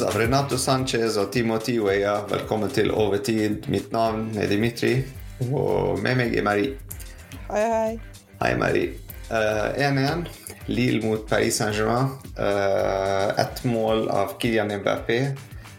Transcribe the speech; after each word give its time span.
Av 0.00 0.14
Renato 0.16 0.56
Sanchez 0.56 1.16
og 1.20 1.32
Timothy 1.34 1.74
Weya. 1.82 2.14
Velkommen 2.30 2.70
til 2.72 2.88
Overtid. 2.94 3.66
Mitt 3.68 3.90
navn 3.92 4.30
er 4.38 4.46
Dimitri, 4.48 4.94
og 5.50 5.98
med 6.00 6.16
meg 6.16 6.36
er 6.38 6.44
Marie. 6.46 6.70
Hei, 7.50 7.64
hei. 7.68 7.90
Hei, 8.40 8.52
Marie. 8.56 8.94
1-1. 9.28 10.22
Lille 10.70 11.02
mot 11.04 11.26
Paris 11.28 11.58
Saint-Germain. 11.60 12.14
Uh, 12.38 13.34
Ett 13.42 13.60
mål 13.68 14.06
av 14.08 14.32
Kylian 14.40 14.72
Mbappé, 14.80 15.18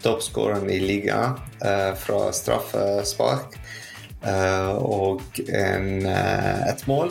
toppskåreren 0.04 0.70
i 0.70 0.78
ligaen, 0.84 1.40
uh, 1.64 1.90
fra 1.98 2.20
straffespark. 2.36 3.58
Uh, 4.22 4.78
og 4.78 5.42
en, 5.48 6.06
et 6.06 6.86
mål 6.86 7.10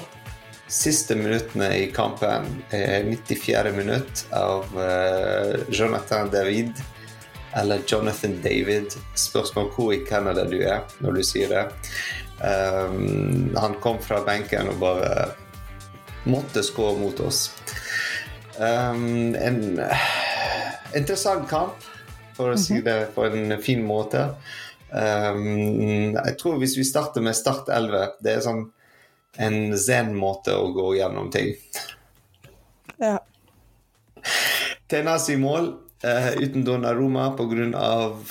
siste 0.71 1.19
minuttene 1.19 1.73
i 1.81 1.85
kampen, 1.91 2.47
94. 2.71 3.75
minutt, 3.75 4.25
av 4.31 4.71
Jonathan 5.67 6.31
David. 6.31 6.79
Eller 7.55 7.81
Jonathan 7.87 8.41
David. 8.43 8.95
Spørsmål 9.15 9.69
hvor 9.75 9.93
i 9.93 10.01
Canada 10.07 10.45
du 10.47 10.59
er 10.63 10.85
når 11.03 11.19
du 11.19 11.23
sier 11.25 11.51
det. 11.51 11.65
Um, 12.41 13.51
han 13.57 13.77
kom 13.83 13.99
fra 14.01 14.21
benken 14.25 14.71
og 14.71 14.79
bare 14.81 15.11
måtte 16.29 16.63
skåre 16.65 16.97
mot 17.01 17.19
oss. 17.25 17.49
Um, 18.57 19.35
en 19.35 19.81
interessant 20.95 21.47
kamp, 21.49 21.85
for 22.37 22.53
å 22.53 22.59
si 22.59 22.79
mhm. 22.79 22.85
det 22.87 22.97
på 23.15 23.25
en 23.27 23.55
fin 23.61 23.83
måte. 23.85 24.29
Um, 24.91 26.15
jeg 26.15 26.37
tror 26.39 26.59
hvis 26.61 26.77
vi 26.79 26.87
starter 26.87 27.23
med 27.23 27.35
Start 27.37 27.69
11 27.71 28.17
Det 28.19 28.33
er 28.33 28.41
sånn 28.43 28.65
en 29.39 29.77
zen-måte 29.79 30.51
å 30.59 30.65
gå 30.75 30.89
gjennom 30.97 31.29
ting. 31.31 31.53
Ja. 32.99 33.15
Tenas 34.91 35.29
i 35.31 35.37
mål 35.39 35.71
uh, 36.03 36.31
uten 36.43 36.65
Donnaroma 36.65 37.31
pga. 37.37 37.67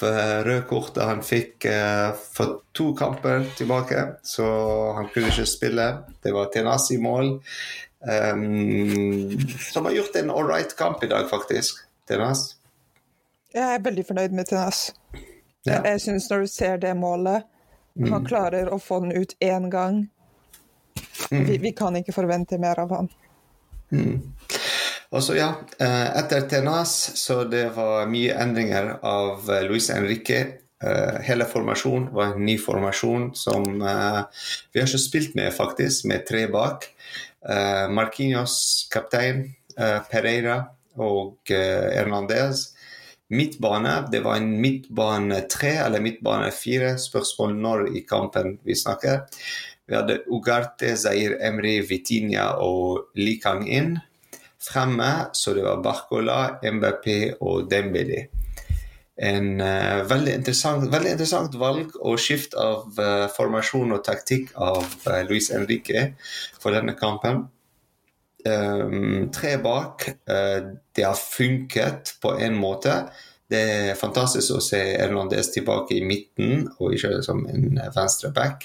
Uh, 0.02 0.44
rødkortet 0.46 1.04
han 1.04 1.22
fikk 1.26 1.66
uh, 1.70 2.10
for 2.14 2.60
to 2.72 2.92
kamper 2.98 3.44
tilbake. 3.56 4.06
Så 4.22 4.46
han 4.96 5.10
kunne 5.14 5.32
ikke 5.32 5.46
spille. 5.46 5.88
Det 6.22 6.34
var 6.36 6.52
Tenas 6.54 6.91
i 6.91 6.98
mål. 6.98 7.38
Um, 8.00 9.41
som 9.72 9.84
har 9.84 9.92
gjort 9.92 10.16
en 10.16 10.30
right 10.30 10.76
kamp 10.76 11.04
i 11.04 11.10
dag, 11.10 11.28
faktisk. 11.30 11.84
Tenas. 12.08 12.56
Jeg 13.52 13.74
er 13.74 13.82
veldig 13.82 14.06
fornøyd 14.06 14.32
med 14.34 14.48
Tenas. 14.48 14.91
Ja. 15.64 15.72
Jeg, 15.72 15.82
jeg 15.84 16.00
syns 16.00 16.30
når 16.30 16.46
du 16.46 16.48
ser 16.48 16.78
det 16.80 16.94
målet 16.96 17.42
mm. 17.98 18.06
Han 18.08 18.24
klarer 18.24 18.70
å 18.72 18.78
få 18.80 19.02
den 19.04 19.12
ut 19.12 19.34
én 19.44 19.66
gang 19.68 20.06
Mm. 21.30 21.44
Vi, 21.44 21.58
vi, 21.58 21.72
kan 21.72 21.96
ikke 21.96 22.12
forvente 22.12 22.58
mer 22.58 22.78
av 22.80 22.91
han. 22.96 23.08
Mm. 23.92 24.20
Og 25.11 25.25
så, 25.27 25.34
ja, 25.34 25.48
eh, 25.83 26.08
etter 26.20 26.44
Tenas 26.47 26.92
så 27.19 27.42
det 27.50 27.72
var 27.75 28.06
mye 28.11 28.36
endringer 28.39 28.92
av 29.03 29.48
eh, 29.50 29.64
Luis 29.66 29.89
Henrique. 29.91 30.41
Eh, 30.80 31.16
hele 31.27 31.48
formasjonen 31.50 32.12
var 32.14 32.30
en 32.30 32.44
ny 32.47 32.55
formasjon 32.62 33.33
som 33.34 33.66
vi 33.66 34.78
har 34.78 34.86
ikke 34.86 35.00
spilt 35.03 35.34
med, 35.34 35.50
faktisk, 35.55 36.06
med 36.06 36.27
tre 36.28 36.47
bak. 36.50 36.86
Marquinhos 37.91 38.84
kaptein, 38.92 39.47
Pereira 40.11 40.58
og 41.00 41.48
Hernandez. 41.48 42.66
Midtbane, 43.33 43.94
det 44.12 44.20
var 44.26 44.37
en 44.37 44.50
midtbane 44.60 45.38
tre 45.49 45.70
eller 45.87 46.04
midtbane 46.04 46.50
fire, 46.53 46.99
spørsmål 47.00 47.56
når 47.56 47.87
i 47.97 48.04
kampen 48.04 48.59
vi 48.66 48.76
snakker. 48.76 49.22
Vi 49.88 49.97
hadde 49.97 50.20
Ugarte, 50.28 50.93
Zair 51.00 51.38
Emri, 51.41 51.78
Vitinha 51.88 52.50
og 52.60 53.16
Li 53.16 53.38
Kang-in. 53.41 53.97
Fremme 54.60 55.31
så 55.32 55.54
det 55.56 55.65
var 55.65 55.81
Barcola, 55.84 56.59
MBP 56.62 57.41
og 57.41 57.71
Dembélé. 57.71 58.26
En 59.21 59.60
uh, 59.60 60.00
veldig, 60.09 60.34
interessant, 60.41 60.87
veldig, 60.93 61.15
interessant, 61.15 61.56
valg 61.60 61.97
og 62.00 62.21
skift 62.21 62.54
av 62.56 62.87
uh, 62.97 63.26
formasjon 63.34 63.93
og 63.93 64.04
taktikk 64.06 64.54
av 64.56 64.81
uh, 64.81 65.19
Luis 65.28 65.50
Henrique 65.53 66.06
for 66.60 66.72
denne 66.72 66.97
kampen. 66.97 67.43
Um, 68.41 69.28
tre 69.28 69.59
bak. 69.60 70.06
det 70.97 71.04
har 71.04 71.19
funket 71.19 72.15
på 72.22 72.32
en 72.41 72.56
måte. 72.56 72.94
Det 73.50 73.60
er 73.60 73.99
fantastisk 74.00 74.56
å 74.56 74.62
se 74.65 74.81
Hernandez 74.94 75.50
tilbake 75.53 75.99
i 75.99 76.06
midten 76.06 76.70
og 76.78 76.97
ikke 76.97 77.19
som 77.26 77.44
en 77.50 77.76
venstre 77.93 78.32
back. 78.32 78.65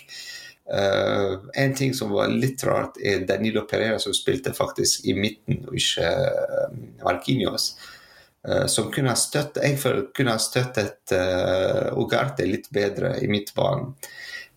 Uh, 0.73 1.37
en 1.53 1.73
ting 1.75 1.93
som 1.93 2.09
var 2.09 2.31
litt 2.33 2.63
rart, 2.65 2.97
er 2.97 3.25
Danilo 3.27 3.61
Pereira 3.69 3.99
som 4.01 4.15
spilte 4.17 4.53
faktisk 4.53 5.05
i 5.05 5.13
midten, 5.13 5.61
og 5.67 5.77
ikke 5.77 6.07
uh, 6.09 6.79
Marquinhos. 7.05 7.75
Uh, 8.47 8.65
som 8.69 8.91
kunne 8.93 9.09
ha 9.09 9.17
støttet 9.17 9.63
Jeg 9.65 9.79
kunne 10.13 10.33
ha 10.35 10.41
støttet 10.41 11.13
uh, 11.13 11.93
Ugarte 11.97 12.45
litt 12.45 12.69
bedre 12.73 13.15
i 13.21 13.29
midtbanen. 13.29 13.93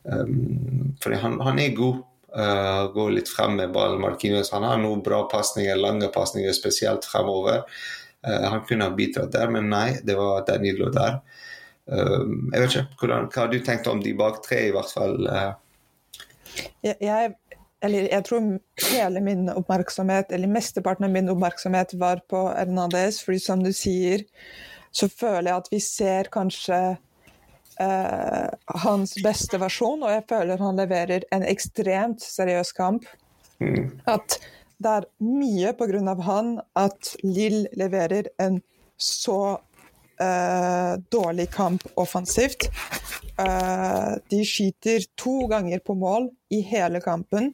Um, 0.04 0.94
for 1.00 1.12
han, 1.12 1.38
han, 1.44 1.60
er 1.60 1.76
god. 1.76 2.02
Uh, 2.28 2.88
går 2.92 3.14
litt 3.18 3.28
frem 3.32 3.56
med 3.60 3.72
ballen. 3.76 4.00
Marquinhos 4.00 4.52
han 4.52 4.64
har 4.64 4.80
noen 4.80 5.04
bra 5.04 5.22
pasninger, 5.28 5.76
lange 5.76 6.08
pasninger, 6.12 6.52
spesielt 6.56 7.08
fremover. 7.08 7.64
Han 8.24 8.64
kunne 8.66 8.88
ha 8.88 8.92
bidratt 8.92 9.30
der, 9.30 9.46
men 9.54 9.68
nei, 9.70 10.00
det 10.04 10.16
var 10.18 10.42
Danilo 10.44 10.88
der. 10.90 11.20
Jeg 11.86 12.50
vet 12.60 12.72
ikke 12.74 12.98
hvordan, 12.98 13.28
hva 13.30 13.44
du 13.48 13.54
tenkt 13.64 13.86
om 13.88 14.02
de 14.02 14.10
bak 14.18 14.40
tre, 14.44 14.58
i 14.66 14.72
hvert 14.74 14.90
fall. 14.90 15.14
Uh, 15.22 15.52
jeg, 16.82 17.34
eller 17.84 18.08
jeg 18.10 18.24
tror 18.26 18.46
hele 18.90 19.22
min 19.24 19.48
oppmerksomhet, 19.52 20.32
eller 20.34 20.50
mesteparten 20.50 21.08
av 21.08 21.14
min 21.14 21.30
oppmerksomhet 21.32 21.94
var 22.00 22.22
på 22.30 22.46
Hernandez, 22.50 23.20
fordi 23.24 23.42
som 23.42 23.62
du 23.64 23.72
sier, 23.76 24.24
så 24.90 25.08
føler 25.08 25.50
jeg 25.50 25.62
at 25.62 25.70
vi 25.72 25.80
ser 25.84 26.30
kanskje 26.34 26.80
eh, 27.80 28.48
hans 28.84 29.14
beste 29.24 29.60
versjon, 29.60 30.02
og 30.02 30.14
jeg 30.14 30.26
føler 30.30 30.62
han 30.62 30.80
leverer 30.80 31.26
en 31.34 31.46
ekstremt 31.46 32.24
seriøs 32.24 32.72
kamp. 32.76 33.06
Mm. 33.62 33.98
At 34.10 34.38
det 34.78 34.90
er 35.00 35.08
mye 35.22 35.74
av 35.74 36.20
han 36.26 36.50
at 36.78 37.14
Lill 37.26 37.66
leverer 37.78 38.30
en 38.42 38.60
så 38.98 39.58
uh, 40.22 40.98
dårlig 41.10 41.50
kamp 41.50 41.86
offensivt. 41.94 42.70
Uh, 43.38 44.16
de 44.30 44.44
skyter 44.44 45.04
to 45.14 45.46
ganger 45.50 45.78
på 45.78 45.94
mål 45.94 46.30
i 46.50 46.60
hele 46.60 47.00
kampen. 47.00 47.52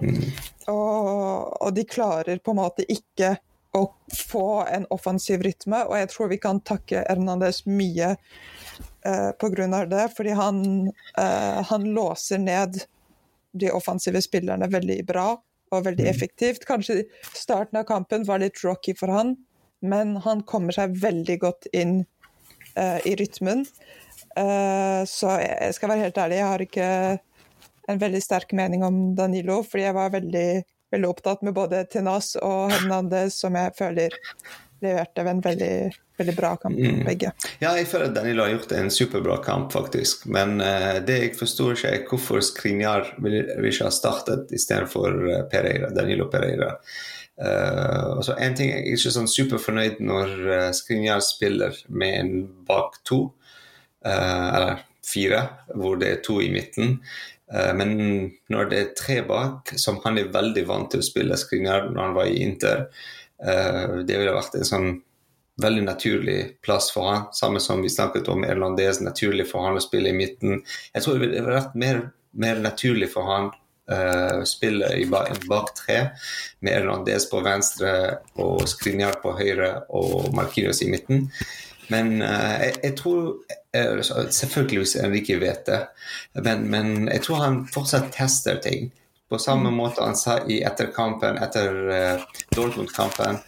Mm. 0.00 0.22
Og, 0.66 1.62
og, 1.62 1.74
de 1.74 1.84
klarer 1.84 2.38
på 2.38 2.52
en 2.52 2.60
måte 2.60 2.84
ikke 2.92 3.36
å 3.76 3.86
få 4.16 4.64
en 4.72 4.86
offensiv 4.92 5.42
rytme, 5.44 5.82
og 5.84 5.96
jeg 5.98 6.10
tror 6.12 6.30
vi 6.32 6.40
kan 6.40 6.60
takke 6.64 7.04
Hernandez 7.04 7.62
mye 7.68 8.14
uh, 8.16 9.32
pga. 9.36 9.84
det, 9.86 10.08
fordi 10.16 10.36
han, 10.36 10.62
uh, 11.18 11.60
han 11.68 11.84
låser 11.84 12.38
ned 12.38 12.80
de 13.52 13.70
offensive 13.72 14.20
spillerne 14.22 14.68
veldig 14.68 15.02
bra 15.08 15.34
og 15.72 15.84
veldig 15.84 16.04
mm. 16.04 16.10
effektivt. 16.10 16.64
Kanskje 16.68 17.04
starten 17.32 17.80
av 17.80 17.86
kampen 17.88 18.24
var 18.24 18.40
litt 18.42 18.64
rocky 18.64 18.94
for 18.96 19.12
han, 19.12 19.36
men 19.82 20.16
han 20.24 20.42
kommer 20.48 20.76
seg 20.76 20.96
veldig 21.00 21.38
godt 21.42 21.68
inn 21.76 22.00
uh, 22.76 22.98
i 23.06 23.16
rytmen. 23.18 23.64
Uh, 24.36 25.02
så 25.08 25.38
jeg 25.40 25.76
skal 25.76 25.92
være 25.92 26.06
helt 26.06 26.20
ærlig, 26.20 26.40
jeg 26.40 26.50
har 26.52 26.64
ikke 26.64 26.88
en 27.86 28.00
veldig 28.02 28.22
sterk 28.22 28.52
mening 28.56 28.84
om 28.84 29.00
Danilo, 29.16 29.62
fordi 29.64 29.86
jeg 29.86 29.96
var 29.96 30.14
veldig, 30.14 30.48
veldig 30.92 31.08
opptatt 31.08 31.44
med 31.46 31.54
både 31.56 31.84
Tenas 31.90 32.34
og 32.42 32.72
Hernandez, 32.74 33.38
som 33.38 33.56
jeg 33.58 33.74
føler 33.78 34.16
leverte 34.84 35.22
en 35.24 35.38
veldig, 35.40 35.70
veldig 36.18 36.32
bra 36.36 36.50
kamp, 36.60 36.76
mm. 36.76 36.98
begge. 37.06 37.30
Ja, 37.62 37.70
jeg 37.78 37.86
føler 37.88 38.10
at 38.10 38.16
Danilo 38.18 38.44
har 38.44 38.52
gjort 38.52 38.74
en 38.76 38.90
superbra 38.92 39.38
kamp, 39.44 39.70
faktisk. 39.72 40.26
Men 40.28 40.58
uh, 40.60 40.98
det 41.06 41.20
jeg 41.22 41.36
forstår 41.38 41.76
ikke, 41.78 41.92
er 41.94 42.08
hvorfor 42.10 42.44
Skrinjar 42.44 43.14
vil, 43.24 43.38
vil 43.56 43.70
ikke 43.70 43.88
ha 43.88 43.94
startet 43.94 44.52
istedenfor 44.52 45.48
Pereira, 45.52 45.92
Danilo 45.96 46.28
Pereira. 46.32 46.74
Uh, 47.36 48.16
altså 48.16 48.32
en 48.40 48.54
ting 48.56 48.70
Jeg 48.70 48.80
er 48.80 48.94
ikke 48.96 49.10
sånn 49.12 49.28
superfornøyd 49.28 49.98
når 50.00 50.30
uh, 50.48 50.68
Skrinjar 50.72 51.20
spiller 51.20 51.76
med 51.92 52.14
en 52.16 52.30
bak 52.68 52.96
to, 53.04 53.26
uh, 54.06 54.46
eller 54.56 54.84
fire, 55.06 55.42
hvor 55.76 56.00
det 56.00 56.08
er 56.10 56.22
to 56.24 56.38
i 56.42 56.48
midten. 56.54 56.96
Uh, 57.52 57.72
men 57.76 57.92
når 58.52 58.70
det 58.72 58.78
er 58.80 58.94
tre 58.98 59.18
bak, 59.28 59.74
som 59.78 60.00
han 60.06 60.16
er 60.18 60.32
veldig 60.32 60.64
vant 60.68 60.88
til 60.94 61.04
å 61.04 61.08
spille 61.08 61.38
Skrinjar 61.40 61.90
når 61.90 62.02
han 62.02 62.16
var 62.16 62.30
i 62.30 62.40
Inter, 62.46 62.88
det 63.36 64.16
ville 64.16 64.32
vært 64.32 64.54
en 64.56 64.64
sånn 64.64 64.86
veldig 65.60 65.82
naturlig 65.84 66.36
plass 66.64 66.86
for 66.92 67.10
han, 67.10 67.26
samme 67.36 67.60
som 67.60 67.82
vi 67.84 67.90
snakket 67.92 68.30
om 68.32 68.46
Irlandes, 68.48 69.02
naturlig 69.04 69.44
for 69.50 69.66
han 69.66 69.76
å 69.76 69.82
spille 69.84 70.08
i 70.08 70.16
midten. 70.16 70.62
Jeg 70.94 71.04
tror 71.04 71.18
det 71.18 71.26
ville 71.26 71.44
vært 71.44 71.76
mer, 71.76 72.00
mer 72.32 72.60
naturlig 72.64 73.10
for 73.12 73.28
han 73.28 73.50
uh, 73.92 74.42
spille 74.44 74.92
i 74.96 75.06
bak 75.06 75.74
tre, 75.74 75.98
med 76.60 76.72
Hernandez 76.72 77.28
på 77.30 77.40
venstre 77.44 77.92
og 78.42 78.66
Skriniar 78.68 79.20
på 79.22 79.34
høyre 79.38 79.86
og 79.94 80.32
Marquinhos 80.36 80.82
i 80.82 80.90
midten. 80.90 81.26
Men 81.92 82.20
uh, 82.22 82.54
jeg, 82.62 82.74
jeg, 82.82 82.96
tror 82.98 83.20
uh, 83.76 84.28
Selvfølgelig 84.30 84.82
hvis 84.82 84.96
Enrique 85.02 85.40
vet 85.40 85.66
det, 85.68 85.82
men, 86.42 86.66
men, 86.70 86.94
jeg 87.12 87.22
tror 87.26 87.44
han 87.44 87.60
fortsatt 87.72 88.12
tester 88.14 88.60
ting. 88.62 88.90
På 89.30 89.38
samme 89.42 89.70
mm. 89.70 89.78
måte 89.78 90.04
han 90.04 90.18
sa 90.18 90.40
i 90.46 90.60
etterkampen, 90.66 91.38
etter 91.42 91.80
uh, 91.90 92.42
Dortmund-kampen, 92.54 93.40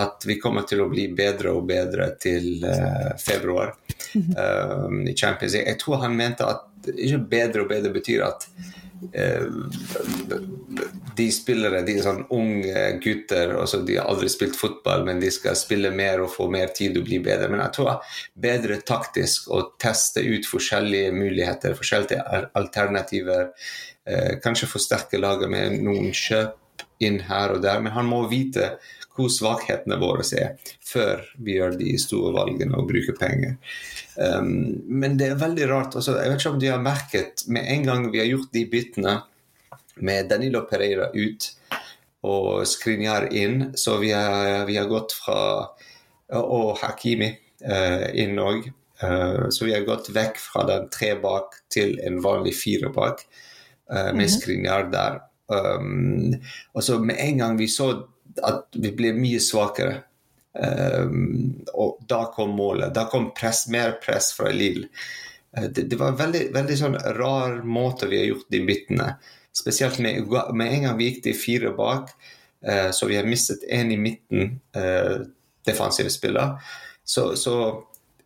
at 0.00 0.22
vi 0.26 0.36
kommer 0.38 0.62
til 0.70 0.84
å 0.84 0.88
bli 0.90 1.08
bedre 1.18 1.50
og 1.56 1.64
bedre 1.66 2.12
til 2.22 2.62
februar 3.18 3.72
um, 4.14 5.00
i 5.02 5.16
Champions 5.18 5.56
League. 5.56 5.66
Jeg 5.66 5.80
tror 5.82 6.04
han 6.04 6.14
mente 6.14 6.46
at 6.46 6.68
ikke 6.88 7.24
bedre 7.30 7.64
og 7.64 7.70
bedre 7.70 7.92
betyr 7.94 8.24
at 8.26 8.46
uh, 9.16 9.46
de 11.16 11.26
spillere, 11.34 11.82
de 11.86 11.96
er 11.98 12.04
sånn 12.04 12.22
unge 12.36 12.84
gutter, 13.04 13.54
altså 13.60 13.82
de 13.86 13.98
har 13.98 14.08
aldri 14.10 14.30
spilt 14.32 14.56
fotball, 14.58 15.04
men 15.08 15.20
de 15.22 15.30
skal 15.34 15.58
spille 15.58 15.90
mer 15.94 16.22
og 16.24 16.32
få 16.34 16.48
mer 16.52 16.72
tid 16.76 16.96
og 17.00 17.08
bli 17.08 17.20
bedre. 17.24 17.50
Men 17.52 17.64
jeg 17.64 17.76
tror 17.76 18.14
bedre 18.48 18.80
taktisk 18.86 19.50
å 19.52 19.64
teste 19.80 20.24
ut 20.24 20.48
forskjellige 20.48 21.12
muligheter, 21.16 21.76
forskjellige 21.78 22.44
alternativer. 22.60 23.50
Uh, 24.08 24.40
kanskje 24.44 24.70
forsterke 24.70 25.20
laget 25.20 25.52
med 25.52 25.80
noen 25.84 26.12
kjøp 26.16 26.59
inn 27.00 27.20
her 27.28 27.54
og 27.54 27.62
der, 27.64 27.80
men 27.80 27.94
han 27.96 28.08
må 28.08 28.24
vite 28.30 28.74
hvor 29.16 29.30
svakhetene 29.32 29.98
våre 30.00 30.24
er, 30.38 30.56
før 30.86 31.24
vi 31.42 31.58
gjør 31.58 31.76
de 31.80 31.94
store 32.00 32.32
valgene 32.36 32.78
og 32.78 32.88
bruker 32.88 33.16
penger. 33.18 33.56
Um, 34.16 34.80
men 34.86 35.18
det 35.20 35.32
er 35.32 35.40
veldig 35.40 35.68
rart. 35.70 35.96
Altså, 35.98 36.16
jeg 36.20 36.30
vet 36.30 36.40
ikke 36.40 36.54
om 36.54 36.60
de 36.62 36.72
har 36.72 36.84
merket 36.84 37.44
med 37.48 37.68
en 37.74 37.86
gang 37.88 38.08
vi 38.12 38.22
har 38.22 38.30
gjort 38.30 38.52
de 38.54 38.64
byttene 38.70 39.16
med 40.00 40.30
Danilo 40.30 40.64
Pereira 40.68 41.10
ut 41.12 41.50
og 42.26 42.66
Skrinjar 42.68 43.30
inn, 43.32 43.70
så 43.80 43.96
vi 44.00 44.12
har, 44.12 44.66
vi 44.68 44.76
har 44.76 44.88
gått 44.90 45.16
fra 45.16 45.40
Og 46.30 46.76
Hakimi 46.78 47.32
uh, 47.66 48.06
inn 48.14 48.38
òg. 48.38 48.68
Uh, 49.00 49.48
så 49.50 49.64
vi 49.66 49.72
har 49.74 49.86
gått 49.88 50.12
vekk 50.14 50.36
fra 50.38 50.62
den 50.68 50.86
tre 50.92 51.14
bak 51.18 51.56
til 51.72 51.96
en 52.06 52.20
vanlig 52.22 52.52
fire 52.54 52.92
bak, 52.94 53.24
uh, 53.90 53.96
med 53.96 54.14
mm 54.14 54.20
-hmm. 54.20 54.36
Skrinjar 54.36 54.90
der. 54.92 55.20
Um, 55.50 56.36
og 56.72 56.84
så 56.86 56.98
Med 57.02 57.18
en 57.18 57.38
gang 57.38 57.58
vi 57.58 57.68
så 57.68 57.90
at 58.46 58.78
vi 58.78 58.92
ble 58.94 59.10
mye 59.16 59.40
svakere, 59.42 60.04
um, 60.54 61.64
og 61.74 61.98
da 62.08 62.22
kom 62.34 62.54
målet. 62.56 62.94
Da 62.94 63.08
kom 63.10 63.32
press, 63.34 63.64
mer 63.68 63.96
press 64.02 64.30
fra 64.36 64.52
Lille. 64.54 64.86
Uh, 65.56 65.66
det, 65.66 65.88
det, 65.90 65.98
var 65.98 66.12
en 66.12 66.20
veldig, 66.20 66.44
veldig 66.54 66.76
sånn 66.78 66.98
rar 67.18 67.58
måte 67.66 68.08
vi 68.10 68.22
har 68.22 68.30
gjort 68.30 68.54
de 68.54 68.62
byttene. 68.68 69.08
Spesielt 69.56 69.98
med, 69.98 70.30
med 70.54 70.76
en 70.76 70.86
gang 70.86 71.00
vi 71.00 71.10
gikk 71.10 71.24
de 71.26 71.34
fire 71.34 71.74
bak, 71.74 72.14
uh, 72.68 72.90
så 72.94 73.10
vi 73.10 73.18
har 73.18 73.28
mistet 73.28 73.66
én 73.66 73.90
i 73.90 73.98
midten, 73.98 74.60
uh, 74.78 75.26
defensive 75.66 76.12
spiller. 76.14 76.54
Så, 77.02 77.32
så 77.36 77.56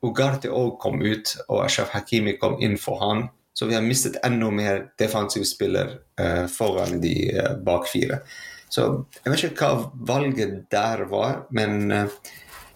Ugarte 0.04 0.50
òg 0.52 0.76
kom 0.82 1.00
ut, 1.00 1.32
og 1.48 1.64
Ashraf 1.64 1.94
Hakimi 1.94 2.36
kom 2.36 2.58
inn 2.62 2.76
for 2.80 3.00
han. 3.00 3.28
Så 3.54 3.66
vi 3.66 3.74
har 3.74 3.82
mistet 3.82 4.16
enda 4.26 4.50
mer 4.50 4.88
defensiv 4.98 5.44
spiller 5.46 5.98
uh, 6.20 6.46
foran 6.46 7.00
de 7.00 7.14
uh, 7.38 7.52
bak 7.62 7.86
fire. 7.88 8.18
Så 8.68 8.86
jeg 9.22 9.30
vet 9.30 9.44
ikke 9.46 9.68
hva 9.68 9.90
valget 10.08 10.56
der 10.74 11.04
var, 11.10 11.44
men 11.54 11.92
uh, 11.92 12.08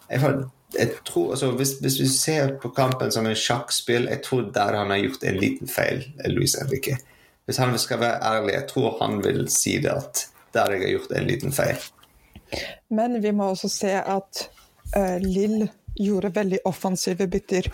jeg, 0.09 0.23
jeg, 0.79 0.93
tror 1.09 1.33
altså, 1.35 1.51
hvis, 1.59 1.73
hvis, 1.83 1.99
vi 2.01 2.07
ser 2.13 2.55
på 2.63 2.71
kampen 2.77 3.11
som 3.13 3.27
en 3.27 3.35
sjakkspill, 3.37 4.07
jeg 4.07 4.23
tror 4.23 4.47
der 4.55 4.79
han 4.79 4.95
har 4.95 5.03
gjort 5.03 5.27
en 5.27 5.41
liten 5.43 5.69
feil, 5.69 6.05
Luis 6.31 6.55
Henrique. 6.61 6.95
Hvis 7.45 7.59
han 7.59 7.75
skal 7.79 8.01
være 8.01 8.23
ærlig, 8.23 8.55
jeg 8.55 8.69
tror 8.71 9.03
han 9.03 9.19
vil 9.25 9.49
si 9.51 9.81
det 9.83 9.91
at 9.91 10.29
der 10.55 10.77
jeg 10.77 10.85
har 10.85 10.95
gjort 10.95 11.17
en 11.17 11.27
liten 11.27 11.53
feil. 11.53 11.83
Men 12.95 13.19
vi 13.23 13.35
må 13.35 13.51
også 13.51 13.69
se 13.73 13.91
at 13.99 14.47
Lill 15.21 15.67
gjorde 15.99 16.31
veldig 16.35 16.63
offensive 16.65 17.27
bytter. 17.29 17.69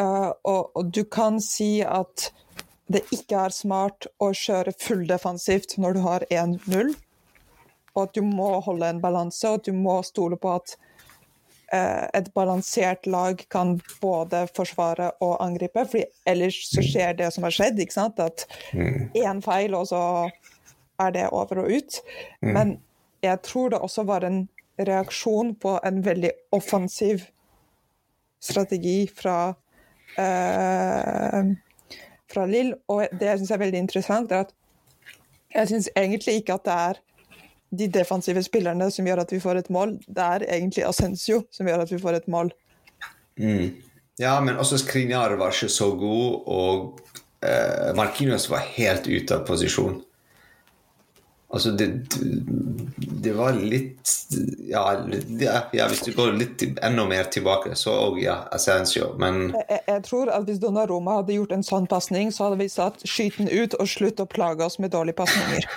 Uh, 0.00 0.32
og, 0.42 0.72
og, 0.74 0.86
du 0.90 1.04
kan 1.06 1.38
si 1.42 1.78
at 1.86 2.32
det 2.90 3.04
ikke 3.14 3.44
er 3.46 3.52
smart 3.54 4.08
å 4.22 4.32
kjøre 4.34 4.74
fulldefensivt 4.74 5.76
når 5.78 5.94
du 5.94 6.00
har 6.04 6.24
1-0, 6.34 6.90
og 7.94 8.00
at 8.02 8.16
du 8.16 8.24
må 8.26 8.48
holde 8.66 8.90
en 8.90 9.02
balanse, 9.02 9.46
og 9.46 9.62
at 9.62 9.70
du 9.70 9.78
må 9.78 10.00
stole 10.02 10.36
på 10.40 10.50
at 10.56 10.74
uh, 11.70 12.10
et 12.10 12.32
balansert 12.34 13.06
lag 13.06 13.44
kan 13.54 13.76
både 14.02 14.44
forsvare 14.56 15.12
og 15.24 15.38
angripe, 15.44 15.86
for 15.92 16.02
ellers 16.26 16.58
så 16.72 16.82
skjer 16.82 17.14
det 17.22 17.30
som 17.34 17.46
har 17.46 17.54
skjedd, 17.54 17.78
ikke 17.84 17.98
sant? 18.00 18.18
at 18.18 18.48
én 18.74 19.14
mm. 19.14 19.44
feil, 19.46 19.78
og 19.78 19.86
så 19.92 20.02
er 21.00 21.14
det 21.14 21.28
over 21.30 21.64
og 21.64 21.70
ut. 21.70 22.02
Mm. 22.42 22.50
Men 22.50 22.76
jeg 23.22 23.40
tror 23.46 23.70
det 23.70 23.78
også 23.78 24.04
var 24.10 24.26
en 24.26 24.44
reaksjon 24.78 25.54
på 25.62 25.78
en 25.86 26.02
veldig 26.04 26.30
offensiv 26.52 27.28
strategi 28.42 29.04
fra 29.08 29.54
Eh, 30.18 31.54
fra 32.34 32.46
Lill. 32.50 32.74
Og 32.90 33.06
det 33.12 33.30
jeg 33.30 33.42
syns 33.42 33.54
er 33.54 33.62
veldig 33.62 33.82
interessant, 33.86 34.32
er 34.32 34.46
at 34.46 34.54
jeg 35.54 35.70
syns 35.70 35.90
egentlig 35.94 36.40
ikke 36.40 36.58
at 36.58 36.66
det 36.66 36.76
er 36.88 37.02
de 37.74 37.88
defensive 37.90 38.42
spillerne 38.46 38.90
som 38.94 39.06
gjør 39.06 39.24
at 39.24 39.32
vi 39.34 39.40
får 39.42 39.62
et 39.62 39.72
mål. 39.74 39.96
Det 40.06 40.28
er 40.36 40.46
egentlig 40.56 40.86
Ascencio 40.86 41.42
som 41.54 41.68
gjør 41.68 41.84
at 41.84 41.92
vi 41.92 42.00
får 42.02 42.20
et 42.20 42.30
mål. 42.30 42.52
Mm. 43.40 43.74
Ja, 44.20 44.38
men 44.40 44.58
også 44.62 44.78
Skriniar 44.78 45.34
var 45.38 45.54
ikke 45.54 45.72
så 45.72 45.90
god, 45.98 46.44
og 46.46 47.00
eh, 47.42 47.90
Markinos 47.98 48.46
var 48.50 48.62
helt 48.76 49.08
ute 49.10 49.34
av 49.34 49.46
posisjon. 49.48 49.98
Altså, 51.54 51.70
det, 51.70 51.86
det 53.22 53.32
var 53.36 53.54
litt 53.54 54.10
ja, 54.66 54.82
ja, 55.72 55.86
hvis 55.86 56.00
du 56.02 56.10
går 56.16 56.32
litt 56.34 56.64
enda 56.82 57.04
mer 57.06 57.28
tilbake, 57.30 57.76
så 57.78 57.94
òg 58.08 58.18
ja, 58.22 58.40
Ascencio, 58.54 59.12
men 59.22 59.52
jeg, 59.54 59.78
jeg, 59.86 60.02
tror 60.08 60.32
at 60.34 60.48
hvis 60.48 60.58
Donnaroma 60.62 61.20
hadde 61.20 61.36
gjort 61.36 61.54
en 61.54 61.62
sånn 61.66 61.86
pasning, 61.90 62.32
så 62.34 62.48
hadde 62.48 62.58
vi 62.64 62.66
satt 62.72 63.04
'skyt 63.06 63.38
den 63.38 63.52
ut' 63.52 63.78
og 63.78 63.86
slutt 63.90 64.22
å 64.24 64.26
plage 64.26 64.66
oss 64.66 64.80
med 64.82 64.90
dårlige 64.96 65.20
pasninger. 65.22 65.68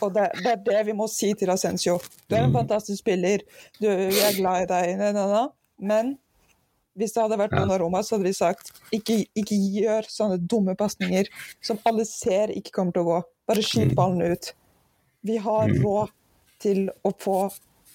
Og 0.00 0.14
det, 0.16 0.26
det, 0.40 0.56
er 0.56 0.60
det 0.66 0.82
vi 0.88 0.96
må 0.96 1.06
si 1.12 1.30
til 1.38 1.52
Ascencio. 1.52 1.98
Du 2.26 2.34
er 2.34 2.46
en 2.46 2.50
mm. 2.50 2.58
fantastisk 2.62 3.04
spiller, 3.04 3.44
du, 3.78 3.86
vi 3.86 4.22
er 4.24 4.36
glad 4.40 4.64
i 4.64 4.70
deg, 4.70 4.92
na, 4.98 5.12
na, 5.14 5.26
na. 5.30 5.46
men 5.78 6.16
hvis 6.98 7.14
det 7.14 7.22
hadde 7.22 7.38
vært 7.38 7.54
ja. 7.54 7.62
Donnaroma, 7.62 8.02
så 8.02 8.16
hadde 8.16 8.26
vi 8.26 8.36
sagt 8.36 8.72
ikke, 8.96 9.22
ikke 9.38 9.58
gjør 9.78 10.08
sånne 10.10 10.40
dumme 10.42 10.74
pasninger 10.78 11.30
som 11.62 11.78
alle 11.86 12.06
ser 12.08 12.50
ikke 12.50 12.74
kommer 12.74 12.96
til 12.96 13.04
å 13.04 13.12
gå. 13.12 13.20
Bare 13.50 13.62
skyt 13.64 13.92
mm. 13.92 13.98
ballen 13.98 14.34
ut. 14.34 14.50
Vi 15.26 15.36
har 15.36 15.68
mm. 15.68 15.82
råd 15.82 16.14
til 16.60 16.86
å 17.02 17.12
få 17.18 17.40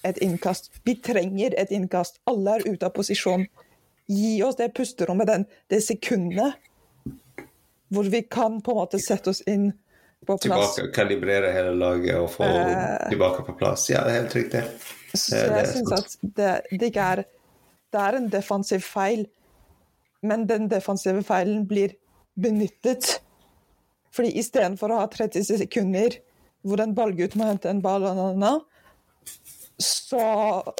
et 0.05 0.17
innkast. 0.21 0.71
Vi 0.85 0.95
trenger 1.01 1.55
et 1.57 1.71
innkast. 1.73 2.19
Alle 2.29 2.59
er 2.59 2.67
ute 2.67 2.85
av 2.85 2.93
posisjon. 2.95 3.45
Gi 4.05 4.37
oss 4.45 4.57
det 4.59 4.69
pusterommet, 4.77 5.29
den, 5.29 5.45
det 5.71 5.81
sekundet 5.85 6.61
hvor 7.93 8.03
vi 8.09 8.21
kan 8.21 8.59
på 8.61 8.73
en 8.73 8.77
måte 8.77 8.99
sette 8.99 9.31
oss 9.31 9.41
inn 9.49 9.69
på 10.25 10.37
plass. 10.37 10.75
Tilbake, 10.75 10.93
kalibrere 10.93 11.51
hele 11.53 11.73
laget 11.77 12.17
og 12.17 12.29
få 12.33 12.45
eh, 12.45 13.09
tilbake 13.09 13.45
på 13.47 13.55
plass. 13.59 13.87
Ja, 13.89 14.03
det 14.05 14.13
er 14.13 14.21
helt 14.23 14.35
riktig. 14.35 14.63
Så 15.15 15.39
jeg 15.39 15.67
syns 15.71 15.93
at 15.95 16.15
det, 16.21 16.53
det, 16.71 16.89
ikke 16.89 17.09
er 17.15 17.23
Det 17.93 18.01
er 18.01 18.17
en 18.17 18.25
defensiv 18.29 18.81
feil, 18.83 19.27
men 20.25 20.47
den 20.49 20.67
defensive 20.67 21.23
feilen 21.23 21.63
blir 21.69 21.93
benyttet. 22.35 23.21
Fordi 24.11 24.33
istedenfor 24.41 24.91
å 24.91 25.03
ha 25.03 25.07
30 25.11 25.45
sekunder 25.61 26.17
hvor 26.65 26.81
en 26.81 26.95
ballgutt 26.97 27.37
må 27.37 27.47
hente 27.49 27.69
en 27.69 27.81
ball, 27.83 28.07
så, 29.77 30.25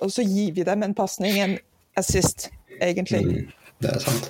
så 0.10 0.26
gir 0.26 0.54
vi 0.56 0.66
dem 0.68 0.84
en 0.86 0.96
pasning, 0.98 1.40
en 1.40 1.58
assist, 2.00 2.50
egentlig. 2.80 3.24
Mm, 3.26 3.74
det 3.84 3.92
er 3.92 4.04
sant. 4.04 4.30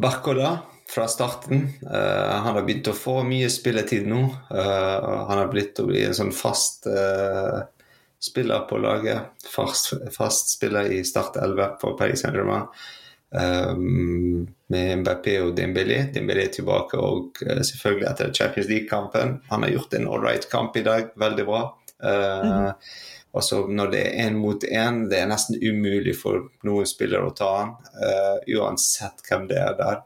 Barcola 0.00 0.56
fra 0.94 1.06
starten. 1.08 1.68
Uh, 1.82 2.32
han 2.44 2.54
har 2.54 2.62
begynt 2.62 2.90
å 2.90 2.96
få 2.96 3.20
mye 3.26 3.50
spilletid 3.52 4.08
nå. 4.10 4.24
Uh, 4.50 5.26
han 5.28 5.40
har 5.40 5.52
blitt 5.52 5.78
å 5.82 5.86
bli 5.88 6.04
en 6.06 6.16
sånn 6.16 6.32
fast 6.34 6.88
uh, 6.90 7.64
spiller 8.22 8.66
på 8.68 8.78
laget. 8.82 9.34
Fast, 9.50 9.92
fast 10.14 10.54
spiller 10.56 10.90
i 10.92 11.02
Start 11.06 11.38
11 11.40 11.78
for 11.82 11.98
Paris 11.98 12.24
Saint-Germain. 12.24 12.70
Um, 13.34 14.44
med 14.70 15.00
Mbappé 15.00 15.40
og 15.42 15.56
Dembélé. 15.58 16.04
Dembélé 16.14 16.44
er 16.46 16.52
tilbake 16.54 16.98
og 17.02 17.40
uh, 17.42 17.62
selvfølgelig 17.66 18.06
etter 18.10 18.34
Champions 18.36 18.68
League-kampen. 18.70 19.40
Han 19.50 19.66
har 19.66 19.72
gjort 19.74 19.96
en 19.98 20.06
right 20.22 20.46
kamp 20.50 20.76
i 20.78 20.84
dag, 20.86 21.10
veldig 21.18 21.46
bra. 21.48 21.64
Uh, 22.04 22.44
mm. 22.44 22.68
Og 23.34 23.42
så 23.42 23.64
når 23.66 23.90
det 23.90 24.04
er 24.06 24.28
én 24.28 24.38
mot 24.38 24.62
én, 24.68 25.02
det 25.10 25.18
er 25.18 25.26
nesten 25.30 25.58
umulig 25.58 26.14
for 26.20 26.46
noen 26.66 26.86
spillere 26.86 27.26
å 27.26 27.34
ta 27.34 27.50
han, 27.56 27.74
uh, 27.98 28.38
uansett 28.54 29.26
hvem 29.26 29.48
det 29.50 29.58
er 29.58 29.74
der. 29.82 30.00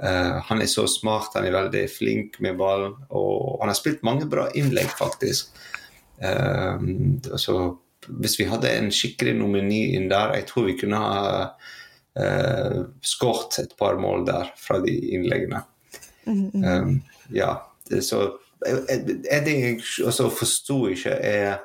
Uh, 0.00 0.40
han 0.48 0.64
er 0.64 0.70
så 0.72 0.86
smart, 0.88 1.36
han 1.36 1.44
er 1.44 1.58
veldig 1.58 1.84
flink 1.92 2.40
med 2.44 2.56
ballen, 2.58 2.96
og 3.12 3.60
han 3.60 3.68
har 3.68 3.76
spilt 3.78 4.06
mange 4.08 4.24
bra 4.30 4.48
innlegg, 4.56 4.88
faktisk. 4.96 5.52
Uh, 6.24 6.80
så 7.36 7.58
hvis 8.08 8.40
vi 8.40 8.48
hadde 8.48 8.72
en 8.72 8.88
skikkelig 8.92 9.36
nomini 9.36 9.90
inn 9.98 10.08
der, 10.08 10.32
jeg 10.38 10.48
tror 10.48 10.70
vi 10.70 10.80
kunne 10.80 11.04
ha 11.04 11.24
uh, 12.20 12.84
skåret 13.04 13.58
et 13.62 13.74
par 13.78 13.98
mål 14.00 14.26
der 14.28 14.52
fra 14.60 14.80
de 14.84 14.94
innleggene. 15.16 15.64
Mm 16.26 16.50
-hmm. 16.50 16.82
um, 16.82 17.02
ja, 17.30 17.70
så 18.00 18.38
En 19.30 19.44
ting 19.44 19.60
jeg 19.60 19.80
forsto 20.38 20.88
ikke, 20.88 21.10
er 21.10 21.56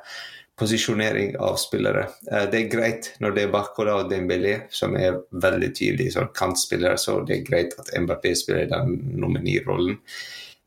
posisjonering 0.57 1.37
av 1.37 1.55
spillere. 1.55 2.09
Uh, 2.31 2.51
det 2.51 2.59
er 2.59 2.71
greit 2.71 3.13
når 3.19 3.31
det 3.31 3.43
er 3.43 3.51
Bakola 3.51 3.95
og 3.95 4.11
Dembélé 4.11 4.61
som 4.69 4.95
er 4.95 5.21
veldig 5.31 5.75
tydelige 5.75 6.11
sånn 6.11 6.33
kantspillere, 6.35 6.97
så 6.97 7.21
det 7.23 7.37
er 7.37 7.47
greit 7.47 7.79
at 7.79 7.93
Mbappé 7.95 8.35
spiller 8.35 8.67
den 8.67 8.99
nominirollen. 9.15 9.97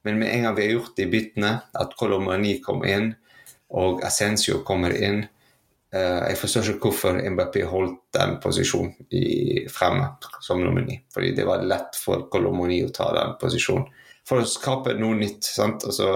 Men 0.03 0.19
med 0.19 0.35
en 0.35 0.43
gang 0.43 0.57
vi 0.57 0.63
har 0.63 0.73
gjort 0.73 0.97
de 0.97 1.07
byttene, 1.07 1.61
at 1.75 1.95
Kolomani 1.99 2.57
kom 2.61 2.85
inn, 2.85 3.15
og 3.71 4.03
Ascencio 4.05 4.63
kommer 4.67 4.95
inn. 4.97 5.27
Uh, 5.93 6.23
jeg 6.31 6.39
forstår 6.41 6.71
ikke 6.73 6.89
hvorfor 6.89 7.19
Mbappé 7.35 7.67
holdt 7.69 7.99
den 8.17 8.39
posisjonen 8.41 8.95
i, 9.13 9.67
fremme 9.69 10.07
som 10.41 10.63
nummer 10.63 10.85
ni. 10.87 10.97
Fordi 11.13 11.35
det 11.37 11.45
var 11.49 11.67
lett 11.69 11.99
for 12.01 12.27
Kolomoni 12.33 12.81
å 12.87 12.93
ta 12.95 13.11
den 13.17 13.35
posisjonen. 13.41 13.85
For 14.29 14.41
å 14.41 14.49
skape 14.49 14.95
noe 14.97 15.19
nytt. 15.19 15.45
sant? 15.45 15.85
Altså, 15.85 16.15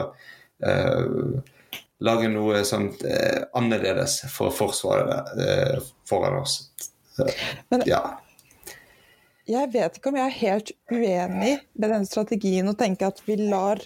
uh, 0.64 1.66
lage 2.06 2.30
noe 2.33 2.62
sånt 2.68 3.04
uh, 3.04 3.42
annerledes 3.59 4.23
for 4.33 4.54
Forsvaret 4.54 5.37
foran 6.09 6.40
oss. 6.40 6.62
Men 7.73 7.85
ja. 7.88 8.00
jeg 9.49 9.73
vet 9.73 9.97
ikke 9.97 10.12
om 10.12 10.18
jeg 10.21 10.28
er 10.28 10.40
helt 10.40 10.73
uenig 10.92 11.54
med 11.73 11.92
den 11.92 12.09
strategien 12.09 12.68
å 12.68 12.76
tenke 12.76 13.09
at 13.09 13.23
vi 13.28 13.38
lar 13.45 13.80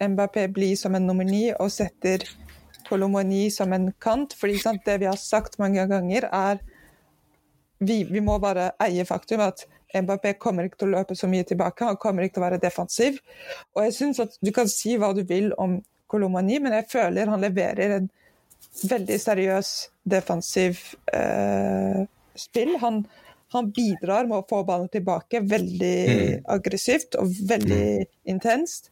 Mbappé 0.00 0.48
bli 0.52 0.72
som 0.76 0.94
en 0.96 1.06
nummer 1.06 1.26
ni 1.28 1.46
og 1.52 1.70
setter 1.72 2.24
Kolomoni 2.94 3.48
som 3.50 3.74
en 3.74 3.90
kant. 3.98 4.34
fordi 4.38 4.58
sant, 4.62 4.84
Det 4.86 5.00
vi 5.02 5.10
har 5.10 5.18
sagt 5.18 5.58
mange 5.58 5.86
ganger, 5.90 6.30
er 6.30 6.62
vi, 7.78 8.04
vi 8.04 8.20
må 8.22 8.38
bare 8.38 8.70
eie 8.80 9.04
faktum 9.04 9.42
at 9.44 9.66
MBP 9.94 10.34
kommer 10.42 10.66
ikke 10.66 10.82
til 10.82 10.90
å 10.90 10.98
løpe 10.98 11.16
så 11.18 11.28
mye 11.30 11.46
tilbake, 11.46 11.86
han 11.86 11.98
kommer 12.00 12.24
ikke 12.24 12.38
til 12.38 12.42
å 12.42 12.48
være 12.48 12.62
defensiv. 12.62 13.18
Og 13.74 13.84
jeg 13.86 13.96
synes 13.98 14.22
at 14.24 14.38
Du 14.42 14.52
kan 14.54 14.70
si 14.70 14.96
hva 14.98 15.12
du 15.14 15.22
vil 15.26 15.52
om 15.58 15.80
Kolomoni, 16.10 16.60
men 16.62 16.74
jeg 16.78 16.90
føler 16.92 17.30
han 17.30 17.42
leverer 17.42 17.98
en 17.98 18.08
veldig 18.90 19.18
seriøs 19.20 19.70
defensiv 20.04 20.80
eh, 21.14 22.04
spill. 22.38 22.74
Han, 22.82 23.04
han, 23.54 23.70
bidrar 23.74 24.28
med 24.28 24.40
å 24.40 24.48
få 24.48 24.62
ballen 24.66 24.90
tilbake 24.92 25.42
veldig 25.46 25.98
mm. 26.08 26.42
aggressivt 26.56 27.18
og 27.20 27.30
veldig 27.48 27.84
mm. 28.02 28.10
intenst. 28.34 28.90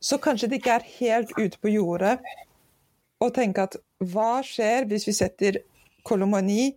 Så 0.00 0.20
kanskje 0.22 0.48
det 0.48 0.60
ikke 0.60 0.78
er 0.78 0.92
helt 1.00 1.32
ute 1.38 1.58
på 1.58 1.72
jordet 1.72 2.18
å 3.22 3.30
tenke 3.34 3.64
at 3.66 3.78
hva 4.12 4.38
skjer 4.46 4.86
hvis 4.90 5.08
vi 5.08 5.14
setter 5.16 5.58
Kolomani 6.06 6.70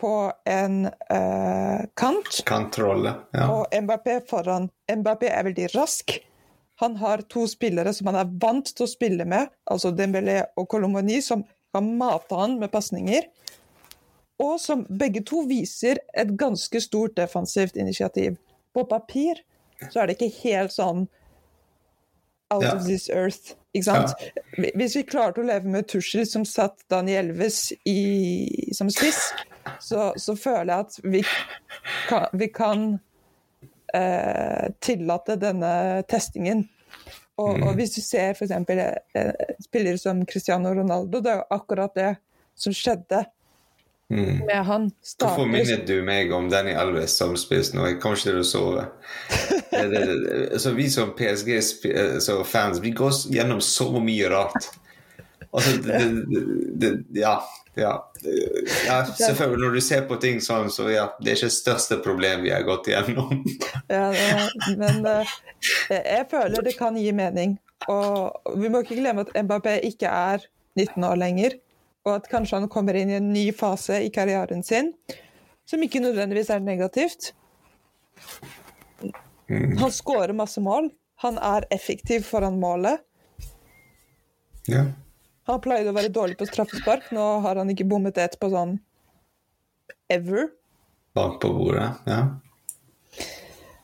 på 0.00 0.12
en 0.50 0.84
uh, 0.88 1.80
kant? 1.96 2.40
Kantrolle, 2.48 3.14
ja. 3.32 3.48
Og 3.54 3.74
Mbappé 3.84 4.18
foran. 4.28 4.68
Mbappé 4.90 5.30
er 5.30 5.46
veldig 5.48 5.70
rask. 5.74 6.16
Han 6.82 6.98
har 7.00 7.22
to 7.30 7.46
spillere 7.48 7.94
som 7.94 8.10
han 8.10 8.18
er 8.18 8.32
vant 8.42 8.68
til 8.68 8.86
å 8.86 8.90
spille 8.90 9.26
med, 9.28 9.52
altså 9.70 9.94
Dembélé 9.94 10.40
og 10.58 10.66
Kolomoni, 10.72 11.20
som 11.22 11.44
kan 11.74 11.88
mate 11.98 12.38
han 12.38 12.58
med 12.60 12.72
pasninger. 12.74 13.28
Og 14.42 14.58
som 14.58 14.82
begge 14.90 15.22
to 15.26 15.44
viser 15.46 16.00
et 16.18 16.32
ganske 16.38 16.80
stort 16.82 17.14
defensivt 17.16 17.78
initiativ. 17.78 18.36
På 18.74 18.82
papir 18.90 19.44
så 19.92 20.02
er 20.02 20.10
det 20.10 20.18
ikke 20.18 20.34
helt 20.42 20.74
sånn 20.74 21.06
out 22.50 22.66
ja. 22.66 22.74
of 22.74 22.82
this 22.86 23.06
earth. 23.10 23.54
Ja. 23.74 24.04
Hvis 24.78 24.94
vi 24.96 25.02
klarte 25.02 25.42
å 25.42 25.46
leve 25.48 25.70
med 25.70 25.88
Tuschel 25.90 26.22
som 26.30 26.44
satt 26.46 26.84
Daniel 26.92 27.32
Elves 27.32 27.72
i, 27.90 28.70
som 28.76 28.90
spiss, 28.92 29.32
så, 29.82 30.12
så, 30.16 30.36
føler 30.38 30.70
jeg 30.70 30.84
at 30.84 30.98
vi 31.02 31.22
kan, 32.08 32.28
vi 32.38 32.48
kan 32.54 32.84
eh, 33.94 34.70
tillate 34.78 35.36
denne 35.42 35.74
testingen. 36.06 36.68
Og, 37.34 37.58
mm. 37.58 37.66
og 37.66 37.74
hvis 37.80 37.96
du 37.96 38.00
ser 38.04 38.36
f.eks. 38.36 38.54
Eh, 38.54 39.32
spillere 39.66 39.98
som 39.98 40.22
Cristiano 40.26 40.70
Ronaldo, 40.74 41.18
det 41.18 41.32
er 41.32 41.42
jo 41.42 41.48
akkurat 41.58 41.98
det 41.98 42.12
som 42.54 42.74
skjedde 42.76 43.24
Mm. 44.12 44.46
Med 44.46 44.64
han. 44.64 44.90
Hvorfor 45.20 45.48
minnet 45.48 45.86
du 45.88 45.96
meg 46.04 46.32
om 46.32 46.50
Danny 46.52 46.74
Alves 46.76 47.16
som 47.16 47.32
spiss 47.40 47.72
nå? 47.74 47.86
Jeg 47.88 48.00
kommer 48.02 48.20
ikke 48.20 48.30
til 48.30 48.40
å 48.42 48.46
sove. 48.46 48.86
det, 49.72 49.84
det, 49.90 50.02
det, 50.06 50.38
altså, 50.58 50.74
vi 50.76 50.88
som 50.92 51.14
PSG-fans 51.16 52.82
vi 52.84 52.92
går 52.96 53.16
gjennom 53.34 53.62
så 53.64 53.88
mye 53.96 54.30
rart. 54.32 54.68
Altså, 55.54 55.76
ja, 57.14 57.38
ja, 57.78 57.94
ja. 58.86 58.98
Selvfølgelig, 59.18 59.64
når 59.64 59.74
du 59.74 59.82
ser 59.82 60.06
på 60.10 60.18
ting 60.22 60.40
sånn, 60.42 60.70
så 60.70 60.88
ja, 60.92 61.08
det 61.20 61.32
er 61.32 61.38
ikke 61.38 61.50
det 61.50 61.56
største 61.56 61.98
problemet 62.04 62.44
vi 62.46 62.54
har 62.54 62.64
gått 62.66 62.90
igjennom. 62.90 63.40
ja, 63.90 64.08
men 64.78 65.00
uh, 65.06 65.36
jeg 65.90 66.26
føler 66.30 66.66
det 66.66 66.76
kan 66.78 66.98
gi 66.98 67.10
mening. 67.14 67.56
Og 67.90 68.56
vi 68.60 68.70
må 68.70 68.84
ikke 68.84 69.00
glemme 69.00 69.24
at 69.26 69.34
Mbappé 69.34 69.78
ikke 69.88 70.10
er 70.10 70.44
19 70.78 71.06
år 71.06 71.18
lenger 71.20 71.58
og 72.04 72.10
at 72.18 72.28
kanskje 72.30 72.60
han 72.60 72.70
kommer 72.72 72.96
inn 72.98 73.12
i 73.12 73.18
en 73.18 73.32
ny 73.32 73.46
fase 73.56 74.02
i 74.04 74.10
karrieren 74.12 74.62
sin, 74.64 74.92
som 75.64 75.82
ikke 75.82 76.02
nødvendigvis 76.04 76.52
er 76.52 76.60
negativt. 76.64 77.32
Mm. 79.48 79.76
Han 79.80 79.92
skårer 79.92 80.36
masse 80.36 80.60
mål. 80.60 80.90
Han 81.24 81.38
er 81.38 81.64
effektiv 81.72 82.26
foran 82.28 82.60
målet. 82.60 83.00
Ja. 84.68 84.84
Han 85.48 85.60
pleide 85.64 85.92
å 85.92 85.96
være 85.96 86.12
dårlig 86.12 86.38
på 86.40 86.48
straffespark. 86.48 87.10
Nå 87.12 87.24
har 87.44 87.60
han 87.60 87.72
ikke 87.72 87.86
bommet 87.88 88.20
ett 88.20 88.38
på 88.40 88.48
sånn 88.52 88.78
ever. 90.12 90.48
Bak 91.16 91.36
på 91.42 91.52
bordet, 91.54 91.90
ja. 92.08 92.22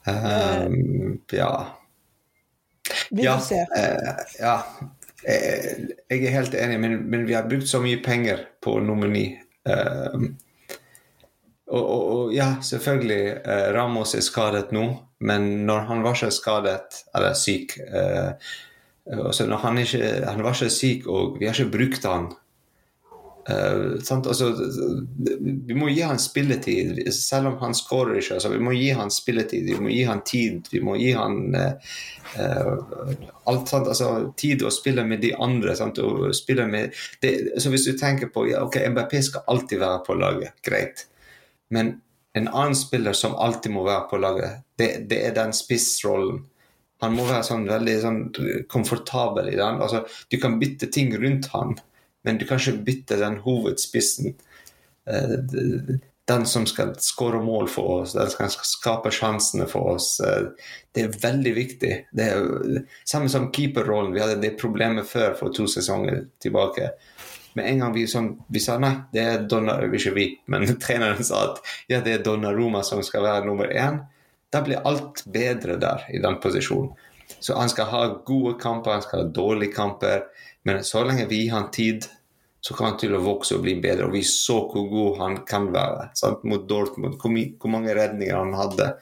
Um, 0.09 1.21
ja. 1.31 1.53
Vil 3.11 3.23
du 3.23 3.29
ja, 3.29 3.37
se. 3.45 3.61
Uh, 3.77 4.25
ja. 4.41 4.57
Eh, 5.29 5.89
jeg 6.11 6.25
er 6.25 6.37
helt 6.39 6.57
enig, 6.57 6.79
men, 6.81 6.97
men, 7.13 7.27
vi 7.29 7.37
har 7.37 7.49
brukt 7.49 7.69
så 7.69 7.83
mye 7.83 8.01
penger 8.05 8.47
på 8.63 8.79
nummer 8.85 9.11
ni. 9.11 9.27
Uh, 9.69 10.31
og, 11.69 11.83
og, 11.83 12.03
og, 12.15 12.35
ja, 12.35 12.55
selvfølgelig, 12.65 13.23
uh, 13.45 13.69
Ramos 13.77 14.15
er 14.17 14.25
skadet 14.25 14.73
nå, 14.73 14.87
men 15.21 15.51
når 15.69 15.87
han 15.91 16.05
var 16.07 16.17
så 16.17 16.31
skadet, 16.33 17.03
eller 17.15 17.37
syk 17.37 17.77
uh, 17.93 18.33
altså 19.11 19.47
når 19.47 19.57
han, 19.65 19.79
ikke, 19.79 20.09
han 20.27 20.43
var 20.45 20.57
så 20.57 20.69
syk, 20.73 21.07
og 21.07 21.37
vi 21.41 21.49
har 21.49 21.57
ikke 21.57 21.77
brukt 21.77 22.07
han 22.09 22.31
Uh, 23.51 23.99
altså, 24.17 24.51
vi 25.67 25.75
må 25.75 25.89
gi 25.91 26.03
han 26.05 26.19
spilletid, 26.21 27.01
selv 27.15 27.51
om 27.51 27.57
han 27.63 27.75
skårer 27.75 28.21
ikke. 28.21 28.37
Altså, 28.37 28.53
vi 28.53 28.61
må 28.63 28.75
gi 28.77 28.91
han 28.97 29.11
spilletid, 29.11 29.67
vi 29.67 29.79
må 29.81 29.91
gi 29.91 30.05
han 30.07 30.23
tid. 30.27 30.69
Vi 30.73 30.83
må 30.85 30.95
gi 31.01 31.11
han 31.17 31.57
uh, 31.57 32.77
alt, 33.51 33.73
altså, 33.75 34.11
tid 34.39 34.63
å 34.63 34.73
spille 34.75 35.07
med 35.09 35.25
de 35.25 35.33
andre. 35.35 35.75
Med 36.71 36.95
det, 37.25 37.33
så 37.59 37.73
hvis 37.73 37.89
du 37.89 37.97
tenker 37.99 38.31
på 38.35 38.47
ja, 38.51 38.63
ok, 38.67 38.79
MBP 38.93 39.19
skal 39.27 39.49
alltid 39.51 39.83
være 39.83 40.05
på 40.07 40.19
laget, 40.21 40.55
greit. 40.67 41.07
Men 41.75 41.97
en 42.39 42.49
annen 42.49 42.79
spiller 42.79 43.17
som 43.17 43.35
alltid 43.35 43.75
må 43.75 43.85
være 43.87 44.07
på 44.11 44.21
laget, 44.23 44.65
det, 44.79 44.93
det 45.11 45.25
er 45.27 45.37
den 45.37 45.55
spissrollen. 45.57 46.45
Han 47.01 47.15
må 47.17 47.25
være 47.25 47.45
sånn 47.47 47.65
veldig 47.65 47.95
sånn, 48.03 48.19
komfortabel 48.69 49.49
i 49.49 49.57
den. 49.57 49.81
Altså, 49.81 50.05
du 50.29 50.37
kan 50.41 50.59
bytte 50.61 50.91
ting 50.93 51.15
rundt 51.17 51.49
han 51.55 51.79
men 52.23 52.39
du 52.39 52.47
kan 52.47 52.61
ikke 52.61 52.85
bytte 52.87 53.19
den 53.21 53.41
hovedspissen. 53.45 54.35
Eh, 55.11 55.37
den 56.31 56.47
som 56.47 56.67
skal 56.67 56.93
skåre 57.03 57.41
mål 57.43 57.69
for 57.69 58.01
oss, 58.01 58.13
den 58.15 58.31
som 58.31 58.51
skal 58.53 58.69
skape 58.69 59.11
sjansene 59.15 59.67
for 59.71 59.97
oss. 59.97 60.13
Eh, 60.21 60.71
det 60.95 61.07
er 61.07 61.17
veldig 61.23 61.55
viktig. 61.57 61.95
Det 62.13 62.29
er 62.29 62.85
Samme 63.09 63.31
som 63.33 63.51
keeperrollen. 63.55 64.15
Vi 64.15 64.23
hadde 64.23 64.39
det 64.43 64.59
problemet 64.61 65.09
før 65.11 65.35
for 65.39 65.55
to 65.55 65.67
sesonger 65.71 66.27
tilbake. 66.43 66.93
Med 67.59 67.67
en 67.67 67.83
gang 67.83 67.95
vi, 67.95 68.07
som, 68.07 68.31
vi 68.47 68.63
sa 68.63 68.79
nei, 68.79 68.93
det 69.13 69.23
er 69.27 69.47
Donna, 69.51 69.81
ikke 69.83 70.15
vi, 70.15 70.29
men 70.47 70.69
treneren 70.85 71.27
sa 71.27 71.49
at 71.49 71.63
ja, 71.91 71.99
det 72.05 72.15
er 72.15 72.25
Donnaroma 72.25 72.85
som 72.87 73.03
skal 73.03 73.27
være 73.27 73.49
nummer 73.49 73.73
én, 73.75 73.99
da 74.51 74.63
blir 74.67 74.83
alt 74.87 75.25
bedre 75.31 75.79
der 75.83 76.07
i 76.15 76.23
den 76.23 76.39
posisjonen. 76.43 76.95
Så 77.39 77.57
han 77.59 77.71
skal 77.71 77.91
ha 77.93 78.07
gode 78.27 78.57
kamper, 78.61 78.99
han 78.99 79.05
skal 79.05 79.25
ha 79.25 79.33
dårlige 79.35 79.75
kamper. 79.77 80.25
Men 80.63 80.85
så 80.85 81.05
lenge 81.05 81.29
vi 81.31 81.45
gir 81.45 81.55
han 81.55 81.71
tid, 81.71 82.07
så 82.61 82.75
kan 82.77 82.91
han 82.91 82.99
til 83.01 83.17
å 83.17 83.23
vokse 83.25 83.57
og 83.57 83.65
bli 83.65 83.79
bedre. 83.81 84.09
Og 84.09 84.15
vi 84.15 84.23
så 84.27 84.61
hvor 84.69 84.89
god 84.91 85.21
han 85.23 85.41
kan 85.49 85.71
være 85.73 86.11
sant? 86.19 86.45
mot 86.45 86.67
Dortmund, 86.69 87.17
hvor, 87.21 87.33
hvor, 87.33 87.73
mange 87.73 87.97
redninger 87.97 88.37
han 88.37 88.57
hadde. 88.59 88.93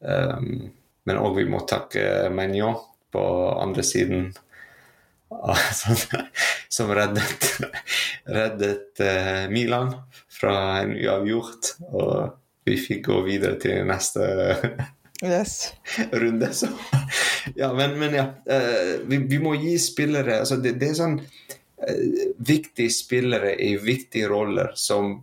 Um, 0.00 0.70
men 1.06 1.20
òg 1.20 1.36
vi 1.38 1.48
må 1.50 1.62
takke 1.68 2.30
Menyon 2.34 2.78
på 3.10 3.22
andre 3.60 3.84
siden, 3.86 4.30
som 6.76 6.90
reddet, 6.94 7.50
reddet 8.38 9.02
uh, 9.04 9.46
Milan 9.52 9.94
fra 10.40 10.54
en 10.82 10.96
uavgjort. 10.98 11.74
Og 11.94 12.36
vi 12.66 12.76
fikk 12.78 13.06
gå 13.08 13.22
videre 13.26 13.58
til 13.60 13.86
neste 13.88 14.26
yes. 15.22 15.72
runde. 16.20 16.50
Så. 16.54 16.68
Ja, 17.56 17.72
men, 17.72 17.98
men 17.98 18.14
ja. 18.14 18.26
Uh, 18.44 19.00
vi, 19.08 19.22
vi, 19.30 19.38
må 19.42 19.54
gi 19.60 19.76
spillere 19.80 20.40
altså 20.42 20.60
det, 20.60 20.76
det, 20.80 20.92
er 20.92 20.98
sånn 20.98 21.16
uh, 21.20 22.04
viktige 22.36 22.92
spillere 22.92 23.54
i 23.56 23.74
viktige 23.80 24.30
roller 24.30 24.72
som 24.78 25.16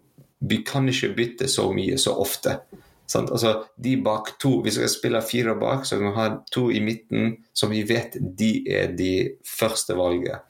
vi 0.47 0.61
kan 0.65 0.89
ikke 0.89 1.13
bytte 1.17 1.47
så 1.49 1.69
mye 1.73 1.97
så 1.97 2.13
ofte. 2.21 2.59
Sant? 3.07 3.31
Altså, 3.33 3.63
de 3.79 3.95
bak 4.03 4.35
to, 4.41 4.59
Vi 4.65 4.71
skal 4.75 4.89
spille 4.91 5.21
fire 5.25 5.55
bak, 5.57 5.85
så 5.87 5.97
vi 5.97 6.05
må 6.05 6.11
ha 6.17 6.27
to 6.51 6.67
i 6.71 6.81
midten 6.83 7.37
som 7.55 7.71
vi 7.73 7.81
vet 7.87 8.19
de 8.19 8.51
er 8.69 8.91
de 8.97 9.13
første 9.47 9.95
valget 9.97 10.43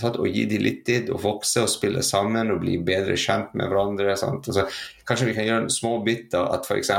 sant? 0.00 0.18
og 0.18 0.28
gi 0.28 0.44
dem 0.50 0.64
litt 0.64 0.82
tid, 0.86 1.10
og 1.12 1.22
vokse 1.22 1.64
og 1.64 1.70
spille 1.70 2.02
sammen 2.06 2.52
og 2.54 2.62
bli 2.62 2.78
bedre 2.84 3.16
kjent 3.20 3.54
med 3.58 3.70
hverandre. 3.70 4.14
Altså, 4.14 4.66
kanskje 5.08 5.28
vi 5.30 5.36
kan 5.36 5.48
gjøre 5.48 5.72
små 5.72 5.94
biter, 6.06 6.46
at 6.54 6.68
f.eks. 6.68 6.92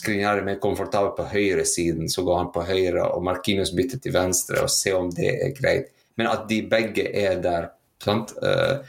Skriniar 0.00 0.40
er 0.40 0.48
mer 0.48 0.60
komfortabel 0.62 1.14
på 1.16 1.28
høyresiden, 1.32 2.10
så 2.12 2.24
går 2.26 2.42
han 2.42 2.50
på 2.54 2.66
høyre, 2.68 3.06
og 3.14 3.24
Markinus 3.26 3.74
bytter 3.76 4.02
til 4.02 4.16
venstre, 4.16 4.64
og 4.64 4.72
se 4.72 4.94
om 4.96 5.12
det 5.14 5.32
er 5.36 5.54
greit. 5.56 5.94
men 6.18 6.28
at 6.28 6.48
de 6.48 6.60
begge 6.68 7.06
er 7.16 7.38
der. 7.40 7.70
sant? 8.02 8.34
Uh, 8.42 8.84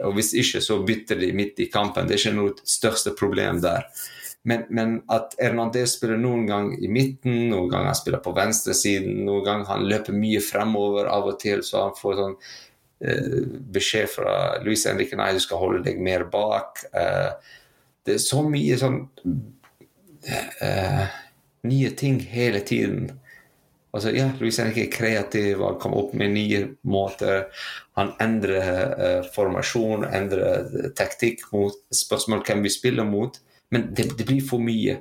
og 0.00 0.14
Hvis 0.16 0.32
ikke, 0.32 0.60
så 0.64 0.78
bytter 0.84 1.18
de 1.20 1.32
midt 1.36 1.58
i 1.60 1.68
kampen. 1.68 2.08
Det 2.08 2.14
er 2.14 2.22
ikke 2.22 2.38
noe 2.38 2.54
største 2.64 3.12
problem 3.18 3.60
der. 3.60 3.84
Men, 4.42 4.64
men 4.72 4.94
at 5.12 5.34
Hernandez 5.36 5.98
spiller 5.98 6.16
noen 6.16 6.46
gang 6.48 6.70
i 6.80 6.88
midten, 6.88 7.50
noen 7.50 7.68
gang 7.68 7.84
han 7.90 7.98
spiller 7.98 8.22
på 8.24 8.32
venstresiden, 8.36 9.26
noen 9.26 9.44
gang 9.44 9.66
han 9.68 9.84
løper 9.88 10.16
mye 10.16 10.40
fremover 10.40 11.10
av 11.12 11.28
og 11.28 11.36
til, 11.42 11.60
så 11.66 11.90
han 11.90 11.98
får 11.98 12.16
sånn 12.22 12.36
eh, 12.38 12.54
beskjed 13.00 14.10
fra 14.12 14.34
Luis 14.64 14.84
Henrique 14.86 15.16
nei, 15.16 15.32
du 15.32 15.40
skal 15.40 15.60
holde 15.62 15.84
deg 15.86 16.00
mer 16.04 16.26
bak. 16.32 16.82
Eh, 16.92 17.30
det 18.04 18.16
er 18.16 18.22
så 18.22 18.42
mye 18.44 18.76
sånn 18.80 19.00
eh, 20.28 21.06
nye 21.70 21.90
ting 21.96 22.20
hele 22.32 22.60
tiden. 22.60 23.08
Altså, 23.90 24.12
ja, 24.14 24.28
Luis 24.38 24.60
Henrique 24.60 24.84
er 24.86 24.92
kreativ, 24.94 25.62
han 25.64 25.78
kommer 25.82 26.04
opp 26.04 26.12
med 26.14 26.34
nye 26.36 26.60
måter. 26.86 27.48
Han 27.98 28.12
endrer 28.22 29.24
formasjon, 29.34 30.06
endrer 30.06 30.92
taktikk 30.96 31.42
mot 31.50 31.74
spørsmål 31.94 32.44
hvem 32.46 32.62
vi 32.68 32.72
spiller 32.72 33.08
mot. 33.08 33.40
Men 33.74 33.88
det, 33.94 34.12
det, 34.18 34.26
blir 34.28 34.44
for 34.46 34.62
mye. 34.62 35.00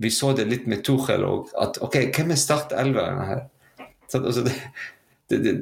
Vi 0.00 0.10
så 0.12 0.32
det 0.36 0.48
litt 0.48 0.64
med 0.70 0.84
Tuchel 0.86 1.24
òg. 1.28 1.52
OK, 1.84 1.98
hvem 2.14 2.32
er 2.32 2.40
Start 2.40 2.72
11 2.72 3.20
her? 3.28 3.44
Så, 4.08 4.22
altså, 4.22 4.46
det, 4.48 4.56
det, 5.44 5.52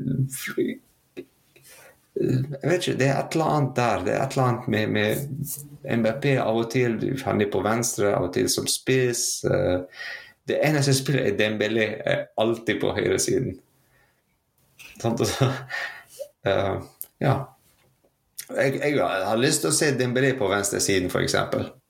jeg 2.18 2.66
vet 2.66 2.86
ikke, 2.86 2.98
det 2.98 3.06
er 3.08 3.18
et 3.20 3.36
eller 3.36 3.52
annet 3.54 3.76
der. 3.76 4.02
Det 4.04 4.14
er 4.14 4.22
et 4.24 4.34
eller 4.34 4.48
annet 4.48 4.68
med, 4.68 4.88
med 4.96 6.00
MBP 6.00 6.26
av 6.42 6.58
og 6.58 6.70
til. 6.72 6.98
Han 7.24 7.40
er 7.40 7.52
på 7.52 7.62
venstre, 7.64 8.14
av 8.16 8.28
og 8.28 8.34
til 8.34 8.48
som 8.52 8.66
spiss. 8.68 9.24
Uh, 9.46 9.86
det 10.50 10.58
eneste 10.66 10.94
spillet 10.98 11.30
er 11.30 11.38
Dembélé 11.38 11.86
er 12.04 12.26
alltid 12.40 12.80
på 12.82 12.92
høyresiden. 12.96 13.54
Sånn, 15.00 15.16
så, 15.22 15.48
uh, 16.48 16.76
ja. 17.22 17.36
Jeg, 18.50 18.80
jeg, 18.82 18.96
har 18.98 19.38
lyst 19.38 19.62
til 19.62 19.70
å 19.70 19.76
se 19.76 19.92
Dembélé 19.96 20.34
på 20.38 20.50
venstresiden, 20.50 21.12
f.eks. 21.12 21.38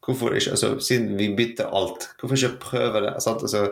Hvorfor 0.04 0.36
ikke? 0.36 0.54
Altså, 0.56 0.74
siden 0.84 1.16
vi 1.16 1.32
bytter 1.36 1.72
alt, 1.76 2.10
hvorfor 2.20 2.36
ikke 2.36 2.60
prøve 2.68 3.06
det? 3.06 3.16
Sant? 3.24 3.46
Altså, 3.48 3.70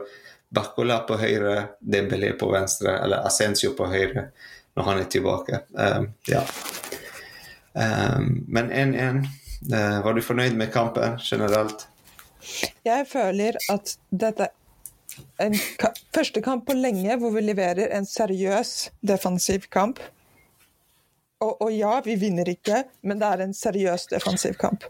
Barcola 0.49 1.03
på 1.05 1.19
høyre, 1.21 1.75
Dembélé 1.85 2.33
på 2.41 2.49
venstre, 2.49 2.97
eller 3.05 3.27
Ascencio 3.29 3.75
på 3.77 3.91
høyre 3.93 4.31
når 4.79 4.87
han 4.87 5.01
er 5.03 5.09
tilbake. 5.11 5.61
Um, 5.75 6.13
ja. 6.31 6.45
Um, 7.75 8.45
men 8.49 8.71
1-1. 8.73 9.25
Uh, 9.73 10.05
var 10.05 10.15
du 10.15 10.23
fornøyd 10.23 10.55
med 10.59 10.71
kampen 10.73 11.19
generelt? 11.19 11.89
Jeg 12.87 13.07
føler 13.11 13.59
at 13.73 13.97
dette 14.15 14.53
en 15.43 15.57
ka 15.81 15.91
første 16.15 16.43
kamp 16.45 16.69
på 16.69 16.77
lenge 16.79 17.17
hvor 17.19 17.35
vi 17.35 17.43
leverer 17.43 17.91
en 17.97 18.07
seriøs 18.07 18.93
defensiv 19.03 19.67
kamp. 19.75 19.99
Og, 21.43 21.53
og, 21.63 21.73
ja, 21.73 21.99
vi 22.05 22.17
vinner 22.19 22.49
ikke, 22.51 22.85
men 23.07 23.21
det 23.21 23.27
er 23.27 23.43
en 23.45 23.55
seriøs 23.55 24.09
defensiv 24.11 24.57
kamp. 24.59 24.87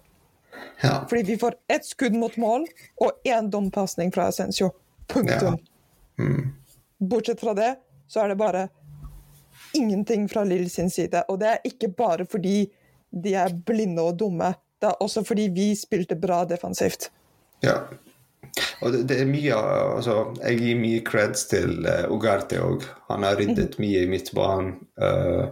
Ja. 0.83 1.03
Fordi 1.09 1.23
vi 1.29 1.37
får 1.41 1.57
ett 1.69 1.85
skudd 1.87 2.17
mot 2.17 2.37
mål 2.41 2.65
og 3.05 3.29
én 3.29 3.51
dumpasning 3.53 4.13
fra 4.15 4.29
Ascencio. 4.29 4.71
Punktum. 5.09 5.59
Ja. 5.59 6.25
Mm. 6.25 6.55
Bortsett 6.99 7.41
fra 7.41 7.55
det, 7.55 7.75
så 8.09 8.25
er 8.25 8.33
det 8.33 8.39
bare 8.41 8.69
ingenting 9.75 10.29
fra 10.29 10.45
Lill 10.45 10.71
sin 10.71 10.91
side. 10.91 11.25
Og 11.29 11.41
det 11.41 11.53
er 11.53 11.69
ikke 11.69 11.91
bare 11.97 12.27
fordi 12.29 12.69
de 13.11 13.35
er 13.35 13.55
blinde 13.67 14.05
og 14.05 14.19
dumme, 14.21 14.53
det 14.79 14.91
er 14.91 15.03
også 15.03 15.25
fordi 15.27 15.49
vi 15.55 15.73
spilte 15.75 16.17
bra 16.19 16.45
defensivt. 16.47 17.09
Ja, 17.65 17.81
og 18.81 18.93
det, 18.93 19.03
det, 19.11 19.21
er 19.21 19.29
mye, 19.31 19.57
altså, 19.97 20.17
Jeg 20.43 20.61
gir 20.61 20.79
mye 20.79 21.03
creds 21.07 21.49
til 21.51 21.83
uh, 21.87 22.07
Ugarte 22.15 22.61
òg. 22.63 22.87
Han 23.11 23.27
har 23.27 23.39
ryddet 23.41 23.75
mhm. 23.77 23.85
mye 23.85 24.05
i 24.05 24.11
midtbanen. 24.11 24.73
Uh, 25.01 25.51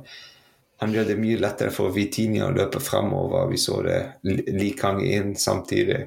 han 0.83 0.93
gjør 0.93 1.09
det 1.09 1.19
mye 1.19 1.40
lettere 1.40 1.73
for 1.73 1.95
Vitinha 1.95 2.51
å 2.51 2.55
løpe 2.55 2.83
fremover. 2.85 3.49
Vi 3.51 3.59
så 3.61 3.81
det 3.87 4.01
Likang 4.53 5.01
inn 5.05 5.33
samtidig. 5.40 6.03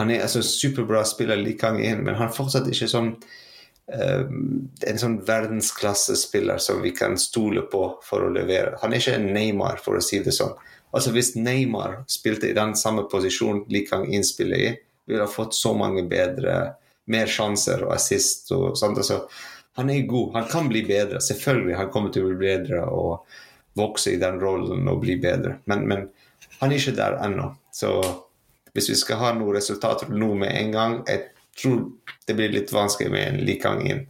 Han 0.00 0.10
er 0.10 0.24
altså 0.24 0.42
superbra 0.42 1.04
spiller 1.06 1.38
Likang 1.38 1.78
inn, 1.82 2.02
men 2.06 2.18
han 2.18 2.28
er 2.28 2.34
fortsatt 2.34 2.66
ikke 2.70 2.90
sånn 2.90 3.12
en 3.88 4.98
sånn 5.00 5.18
verdensklassespiller 5.24 6.60
som 6.60 6.82
vi 6.84 6.90
kan 6.96 7.16
stole 7.18 7.62
på 7.72 7.84
for 8.04 8.26
å 8.26 8.32
levere. 8.32 8.76
Han 8.82 8.92
er 8.92 9.00
ikke 9.00 9.16
en 9.16 9.30
Neymar, 9.32 9.80
for 9.80 9.96
å 9.96 10.04
si 10.04 10.20
det 10.24 10.34
sånn. 10.36 10.52
Altså 10.92 11.12
Hvis 11.12 11.34
Neymar 11.36 12.02
spilte 12.08 12.50
i 12.50 12.56
den 12.56 12.74
samme 12.76 13.06
posisjonen 13.08 13.64
like 13.72 13.94
han 13.94 14.08
innspiller 14.08 14.60
i, 14.60 14.74
ville 15.08 15.24
han 15.24 15.32
fått 15.32 15.56
så 15.56 15.74
mange 15.76 16.04
bedre 16.08 16.74
Mer 17.08 17.24
sjanser 17.32 17.86
og 17.86 17.94
assist. 17.94 18.50
Og 18.52 18.74
sånt. 18.76 18.98
Altså, 19.00 19.22
han 19.80 19.88
er 19.88 20.02
god. 20.04 20.34
Han 20.34 20.48
kan 20.50 20.66
bli 20.68 20.82
bedre. 20.84 21.22
Selvfølgelig 21.24 21.78
han 21.78 21.88
kommer 21.88 22.12
til 22.12 22.26
å 22.26 22.34
bli 22.34 22.36
bedre 22.42 22.82
og 22.92 23.38
vokse 23.80 24.12
i 24.12 24.18
den 24.20 24.36
rollen 24.42 24.84
og 24.92 25.00
bli 25.06 25.16
bedre. 25.16 25.54
Men, 25.72 25.86
men 25.88 26.02
han 26.58 26.68
er 26.68 26.76
ikke 26.76 26.98
der 26.98 27.16
ennå. 27.24 27.46
Så 27.72 27.94
hvis 28.74 28.90
vi 28.92 28.98
skal 29.00 29.22
ha 29.22 29.32
noen 29.38 29.56
resultater 29.56 30.12
nå 30.12 30.34
med 30.36 30.52
en 30.52 30.76
gang, 30.76 30.98
jeg 31.08 31.30
tror 31.62 31.84
det 32.26 32.36
blir 32.38 32.52
litt 32.54 32.72
vanskelig 32.72 33.10
med 33.12 33.28
en 33.28 33.40
likgang 33.46 33.84
inn. 33.86 34.06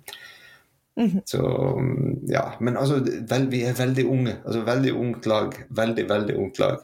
Mm 0.98 1.08
-hmm. 1.08 1.22
Så 1.24 1.40
ja. 2.22 2.52
Men 2.60 2.76
altså, 2.76 3.00
vel, 3.20 3.48
vi 3.50 3.64
er 3.64 3.72
veldig 3.72 4.04
unge. 4.04 4.36
Altså 4.44 4.60
veldig 4.60 4.92
ungt 4.92 5.26
lag. 5.26 5.54
Veldig, 5.68 6.08
veldig 6.08 6.36
ungt 6.36 6.58
lag. 6.58 6.78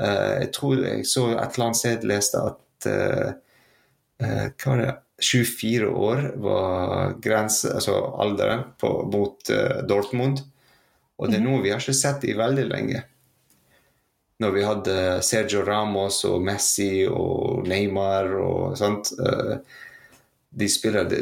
Uh, 0.00 0.40
jeg 0.40 0.52
tror 0.52 0.84
jeg 0.84 1.06
så 1.06 1.26
et 1.30 1.54
eller 1.54 1.64
annet 1.64 1.76
sted 1.76 2.04
leste 2.04 2.38
at 2.40 2.86
uh, 2.86 3.32
uh, 4.22 4.46
hva 4.56 4.70
var 4.70 4.80
det 4.80 4.94
24 5.22 5.88
år 5.88 6.22
var 6.36 7.12
grense, 7.22 7.74
altså 7.74 8.16
alderen 8.18 8.64
på, 8.80 8.88
mot 9.12 9.38
Dortmund. 9.88 10.40
Og 11.18 11.28
det 11.28 11.36
er 11.36 11.42
mhm. 11.44 11.50
noe 11.50 11.62
vi 11.62 11.70
har 11.70 11.80
ikke 11.80 11.94
sett 11.94 12.24
i 12.24 12.34
veldig 12.34 12.64
lenge. 12.72 13.02
Når 14.42 14.50
vi 14.50 14.64
hadde 14.66 14.96
Sergio 15.22 15.62
Ramos 15.62 16.24
og 16.24 16.42
Messi 16.42 17.06
og 17.06 17.68
Neymar 17.68 18.32
og 18.40 18.78
sånt. 18.80 19.12
Uh, 19.20 19.60
de 20.52 20.68
spiller 20.68 21.04
det, 21.08 21.20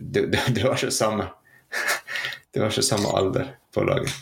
det, 0.00 0.26
det, 0.54 0.64
var 0.64 0.76
ikke 0.76 0.90
samme 0.92 1.30
Det 2.52 2.60
var 2.60 2.72
ikke 2.72 2.84
samme 2.92 3.12
alder 3.16 3.54
på 3.74 3.84
laget. 3.86 4.12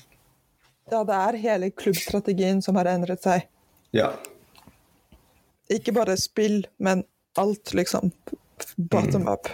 Ja, 0.90 1.02
det 1.04 1.16
er 1.16 1.38
hele 1.42 1.70
klubbstrategien 1.70 2.60
som 2.64 2.76
har 2.80 2.88
endret 2.88 3.24
seg. 3.24 3.48
Ja. 3.96 4.12
Ikke 5.72 5.92
bare 5.96 6.16
spill, 6.20 6.62
men 6.80 7.04
alt, 7.40 7.74
liksom. 7.76 8.12
Bottom 8.76 9.26
mm. 9.26 9.32
up. 9.32 9.50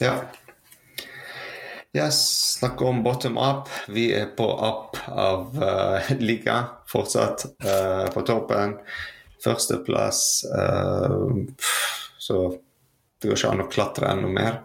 Ja. 0.00 0.14
Jeg 1.92 2.12
snakker 2.16 2.88
om 2.88 3.02
bottom 3.04 3.36
up. 3.36 3.68
Vi 3.92 4.08
er 4.16 4.30
på 4.36 4.46
up 4.48 4.96
av 5.08 5.56
uh, 5.60 6.12
liga 6.20 6.58
fortsatt 6.88 7.44
uh, 7.64 8.08
på 8.12 8.24
toppen. 8.28 8.78
Førsteplass. 9.44 10.22
Uh, 10.48 11.44
så 12.20 12.46
det 13.22 13.30
går 13.30 13.40
ikke 13.40 13.54
an 13.54 13.64
å 13.64 13.70
klatre 13.70 14.10
enda 14.12 14.30
mer. 14.32 14.60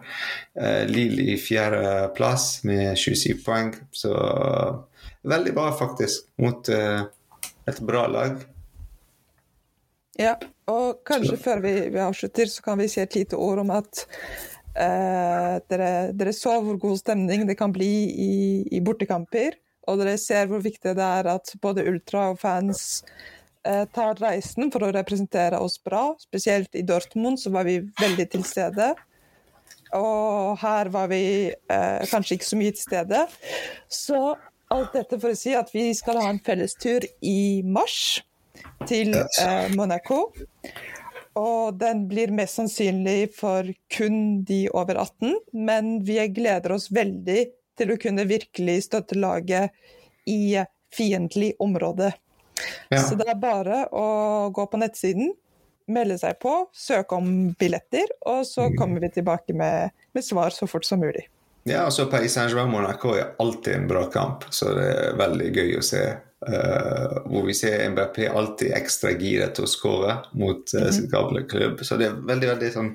Uh, 0.58 0.84
Lill 0.90 1.22
i 1.24 1.38
fjerdeplass 1.40 2.64
med 2.68 2.92
27 2.98 3.40
poeng. 3.46 3.72
Så 3.94 4.12
veldig 5.28 5.56
bra, 5.56 5.70
faktisk, 5.78 6.28
mot 6.42 6.68
et 6.68 7.80
bra 7.84 8.06
lag. 8.10 8.38
Ja, 10.18 10.34
og 10.66 11.04
kanskje 11.06 11.36
før 11.38 11.60
vi, 11.62 11.72
vi, 11.94 12.00
avslutter, 12.02 12.50
så 12.50 12.64
kan 12.64 12.80
vi 12.80 12.88
si 12.90 12.98
et 13.02 13.14
lite 13.14 13.38
ord 13.38 13.62
om 13.62 13.70
at 13.70 14.02
eh, 14.74 15.54
dere, 15.70 15.90
dere, 16.10 16.34
så 16.34 16.56
hvor 16.64 16.80
god 16.82 16.98
stemning 16.98 17.46
det 17.46 17.54
kan 17.60 17.72
bli 17.74 17.92
i, 18.10 18.32
i, 18.66 18.80
bortekamper. 18.82 19.54
Og 19.88 20.00
dere 20.00 20.16
ser 20.20 20.50
hvor 20.50 20.60
viktig 20.64 20.96
det 20.98 21.06
er 21.20 21.30
at 21.30 21.54
både 21.62 21.86
ultra 21.88 22.32
og 22.32 22.40
fans 22.42 23.04
eh, 23.06 23.37
tar 23.94 24.18
reisen 24.22 24.72
for 24.72 24.86
å 24.86 24.92
representere 24.94 25.58
oss 25.60 25.76
bra. 25.84 26.12
Spesielt 26.22 26.74
i 26.78 26.84
Dortmund 26.86 27.40
så 27.40 27.52
var 27.54 27.66
vi 27.68 27.80
veldig 28.00 28.28
til 28.32 28.44
stede. 28.46 28.92
Og 29.96 30.58
her 30.60 30.90
var 30.92 31.08
vi 31.08 31.48
eh, 31.48 32.04
kanskje 32.10 32.36
ikke 32.36 32.48
så 32.48 32.60
mye 32.60 32.74
til 32.76 32.84
stede. 32.84 33.24
Så 33.88 34.20
alt 34.68 34.94
dette 34.96 35.18
for 35.20 35.32
å 35.32 35.38
si 35.38 35.54
at 35.56 35.72
vi 35.72 35.88
skal 35.96 36.20
ha 36.20 36.28
en 36.28 36.42
fellestur 36.44 37.06
i 37.24 37.64
mars 37.64 38.20
til 38.88 39.14
eh, 39.16 39.68
Monaco. 39.76 40.26
Og 41.38 41.78
den 41.78 42.06
blir 42.10 42.34
mest 42.34 42.58
sannsynlig 42.58 43.30
for 43.36 43.68
kun 43.94 44.42
de 44.44 44.66
over 44.74 44.98
18, 44.98 45.36
men 45.54 45.98
vi 46.04 46.18
gleder 46.34 46.74
oss 46.74 46.88
veldig 46.90 47.44
til 47.78 47.94
å 47.94 47.98
kunne 48.00 48.26
virkelig 48.28 48.88
støtte 48.88 49.18
laget 49.18 49.70
i 50.28 50.58
fiendtlig 50.94 51.52
område. 51.62 52.10
Ja. 52.92 53.02
Så 53.04 53.18
det 53.18 53.28
er 53.30 53.40
bare 53.40 53.84
å 53.94 54.06
gå 54.54 54.66
på 54.70 54.80
nettsiden, 54.80 55.32
melde 55.88 56.18
seg 56.20 56.38
på, 56.42 56.52
søke 56.76 57.16
om 57.16 57.50
billetter, 57.58 58.10
og 58.28 58.44
så 58.46 58.68
mm. 58.68 58.78
kommer 58.78 59.04
vi 59.04 59.12
tilbake 59.18 59.56
med, 59.56 59.94
med 60.12 60.24
svar 60.24 60.52
så 60.54 60.68
fort 60.68 60.86
som 60.88 61.00
mulig. 61.00 61.26
Ja, 61.68 61.84
altså 61.84 62.06
Paris 62.08 62.36
Saint-Germain 62.36 62.70
Monaco 62.72 63.12
er 63.16 63.34
alltid 63.42 63.74
en 63.74 63.88
bra 63.90 64.06
kamp, 64.12 64.46
så 64.54 64.72
det 64.76 64.88
er 64.88 65.20
veldig 65.20 65.52
gøy 65.52 65.76
å 65.80 65.84
se 65.84 66.06
Uh, 66.38 67.16
hvor 67.26 67.48
vi 67.48 67.54
ser 67.54 67.80
MBP 67.90 68.28
alltid 68.30 68.70
ekstra 68.76 69.10
giret 69.18 69.56
til 69.56 69.64
å 69.66 69.70
skåre 69.70 70.12
mot 70.38 70.70
uh, 70.70 70.84
mm 70.84 70.92
sin 70.94 71.08
gamle 71.10 71.42
klubb. 71.50 71.80
Så 71.82 71.96
det 71.98 72.06
er 72.06 72.20
veldig 72.28 72.52
veldig 72.52 72.68
sånn 72.76 72.92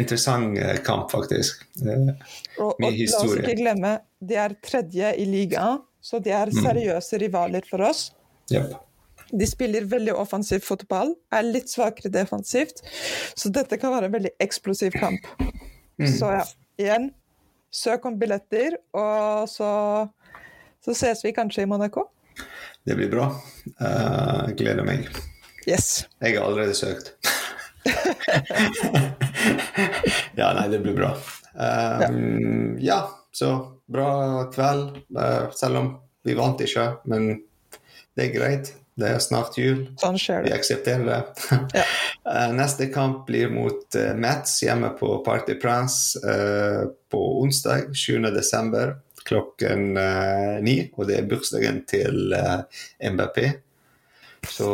interessant 0.00 0.56
uh, 0.56 0.78
kamp, 0.80 1.10
faktisk. 1.12 1.66
og, 1.84 2.14
og 2.62 2.80
la 2.80 2.88
oss 2.88 3.36
ikke 3.36 3.58
glemme, 3.60 3.92
de 4.24 4.40
er 4.40 4.56
tredje 4.64 5.12
i 5.20 5.28
ligaen, 5.28 5.84
så 6.00 6.22
de 6.24 6.32
er 6.32 6.48
seriøse 6.56 7.20
rivaler 7.20 7.68
for 7.68 7.84
oss. 7.90 8.06
Yep. 8.50 8.74
De 9.32 9.46
spiller 9.48 9.86
veldig 9.88 10.12
offensiv 10.20 10.60
fotball, 10.66 11.14
er 11.32 11.46
litt 11.46 11.70
svakere 11.72 12.10
defensivt. 12.12 12.82
Så 13.34 13.48
dette 13.54 13.78
kan 13.80 13.94
være 13.94 14.10
en 14.10 14.16
veldig 14.18 14.34
eksplosiv 14.44 14.98
kamp. 15.00 15.24
Så 16.02 16.28
ja, 16.34 16.42
igjen, 16.80 17.10
søk 17.72 18.04
om 18.08 18.18
billetter, 18.20 18.76
og 18.96 19.48
så, 19.48 19.70
så 20.84 20.94
ses 20.96 21.24
vi 21.24 21.32
kanskje 21.36 21.62
i 21.64 21.70
Monaco. 21.70 22.02
Det 22.84 22.94
blir 22.98 23.10
bra. 23.12 23.26
Uh, 23.80 24.50
gleder 24.58 24.84
meg. 24.84 25.08
Yes. 25.68 26.06
Jeg 26.20 26.36
har 26.36 26.44
allerede 26.48 26.74
søkt. 26.74 27.12
ja, 30.40 30.52
nei, 30.56 30.68
det 30.72 30.80
blir 30.82 30.96
bra. 30.98 31.10
Um, 31.54 32.78
ja. 32.82 32.90
ja. 32.90 33.00
så 33.32 33.78
bra 33.88 34.44
kveld. 34.52 34.96
Uh, 35.14 35.50
selv 35.56 35.76
om 35.80 35.86
vi 36.26 36.34
vant 36.38 36.60
ikke, 36.64 36.86
men 37.10 37.22
det 38.16 38.28
er 38.28 38.32
greit. 38.34 38.72
Det 38.94 39.08
er 39.08 39.22
snart 39.24 39.56
jul. 39.56 39.86
Sånn 40.00 40.18
skjer 40.20 40.42
det. 40.44 40.50
Vi 40.50 40.56
aksepterer 40.58 41.06
det. 41.08 41.20
Ja. 41.80 41.84
Uh, 42.22 42.52
neste 42.54 42.86
kamp 42.92 43.24
blir 43.26 43.48
mot 43.50 43.96
uh, 43.98 44.12
Metz 44.14 44.60
hjemme 44.62 44.92
på 44.98 45.14
Party 45.26 45.56
Prince 45.58 46.20
uh, 46.22 46.84
på 47.10 47.22
onsdag 47.40 47.88
7.12. 47.96 48.92
klokken 49.24 49.94
ni. 50.66 50.76
Og 50.96 51.06
det 51.08 51.16
er 51.18 51.28
bursdagen 51.30 51.84
til 51.88 52.34
MBP. 52.98 53.38
Så 54.50 54.68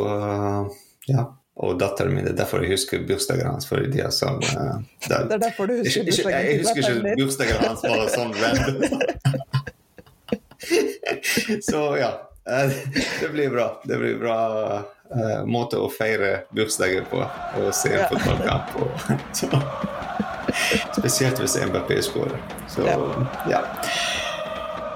ja. 1.08 1.26
Og 1.58 1.74
datteren 1.80 2.14
min, 2.14 2.24
det 2.24 2.32
er 2.32 2.38
derfor 2.38 2.62
jeg 2.62 2.76
husker 2.76 3.02
bursdagen 3.06 3.48
hans. 3.50 3.66
for 3.66 3.82
de 3.82 4.00
er 4.00 4.12
sånn... 4.14 4.38
det 5.08 5.16
er 5.18 5.40
derfor 5.42 5.66
du 5.66 5.74
husker 5.80 6.06
bursdagen 6.06 6.38
til 6.38 6.48
Jeg 6.48 6.58
husker 6.62 6.80
ikke 6.86 7.16
bursdagen 7.18 7.58
hans 7.66 7.82
bare 7.82 8.08
sånn. 8.14 8.32
Så 11.68 11.80
ja. 11.98 12.27
Det 13.20 13.28
blir 13.32 13.50
bra. 13.50 13.80
Det 13.84 13.96
blir 13.96 14.18
bra 14.18 14.38
uh, 15.14 15.44
måte 15.44 15.78
å 15.80 15.90
feire 15.92 16.44
bursdagen 16.56 17.04
på. 17.10 17.22
Og 17.60 17.74
se 17.76 17.92
en 17.92 18.00
ja. 18.00 18.08
fotballkamp 18.08 18.64
på. 18.74 18.88
Spesielt 20.98 21.40
hvis 21.42 21.58
MBP 21.60 21.98
skårer. 22.02 22.40
Så 22.68 22.88
ja. 23.50 23.62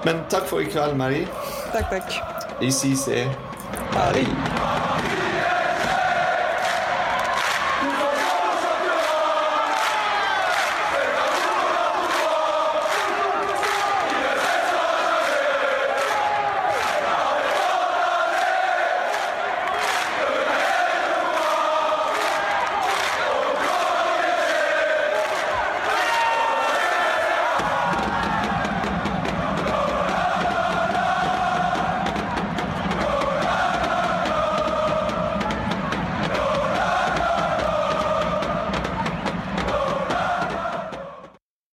Men 0.03 0.25
takk 0.33 0.49
for 0.49 0.63
i 0.63 0.67
kveld, 0.71 0.97
Marie. 0.99 1.27
Takk, 1.71 1.93
takk. 1.93 2.17
I 2.61 2.71
CC. 2.73 3.27
Hei. 3.93 4.25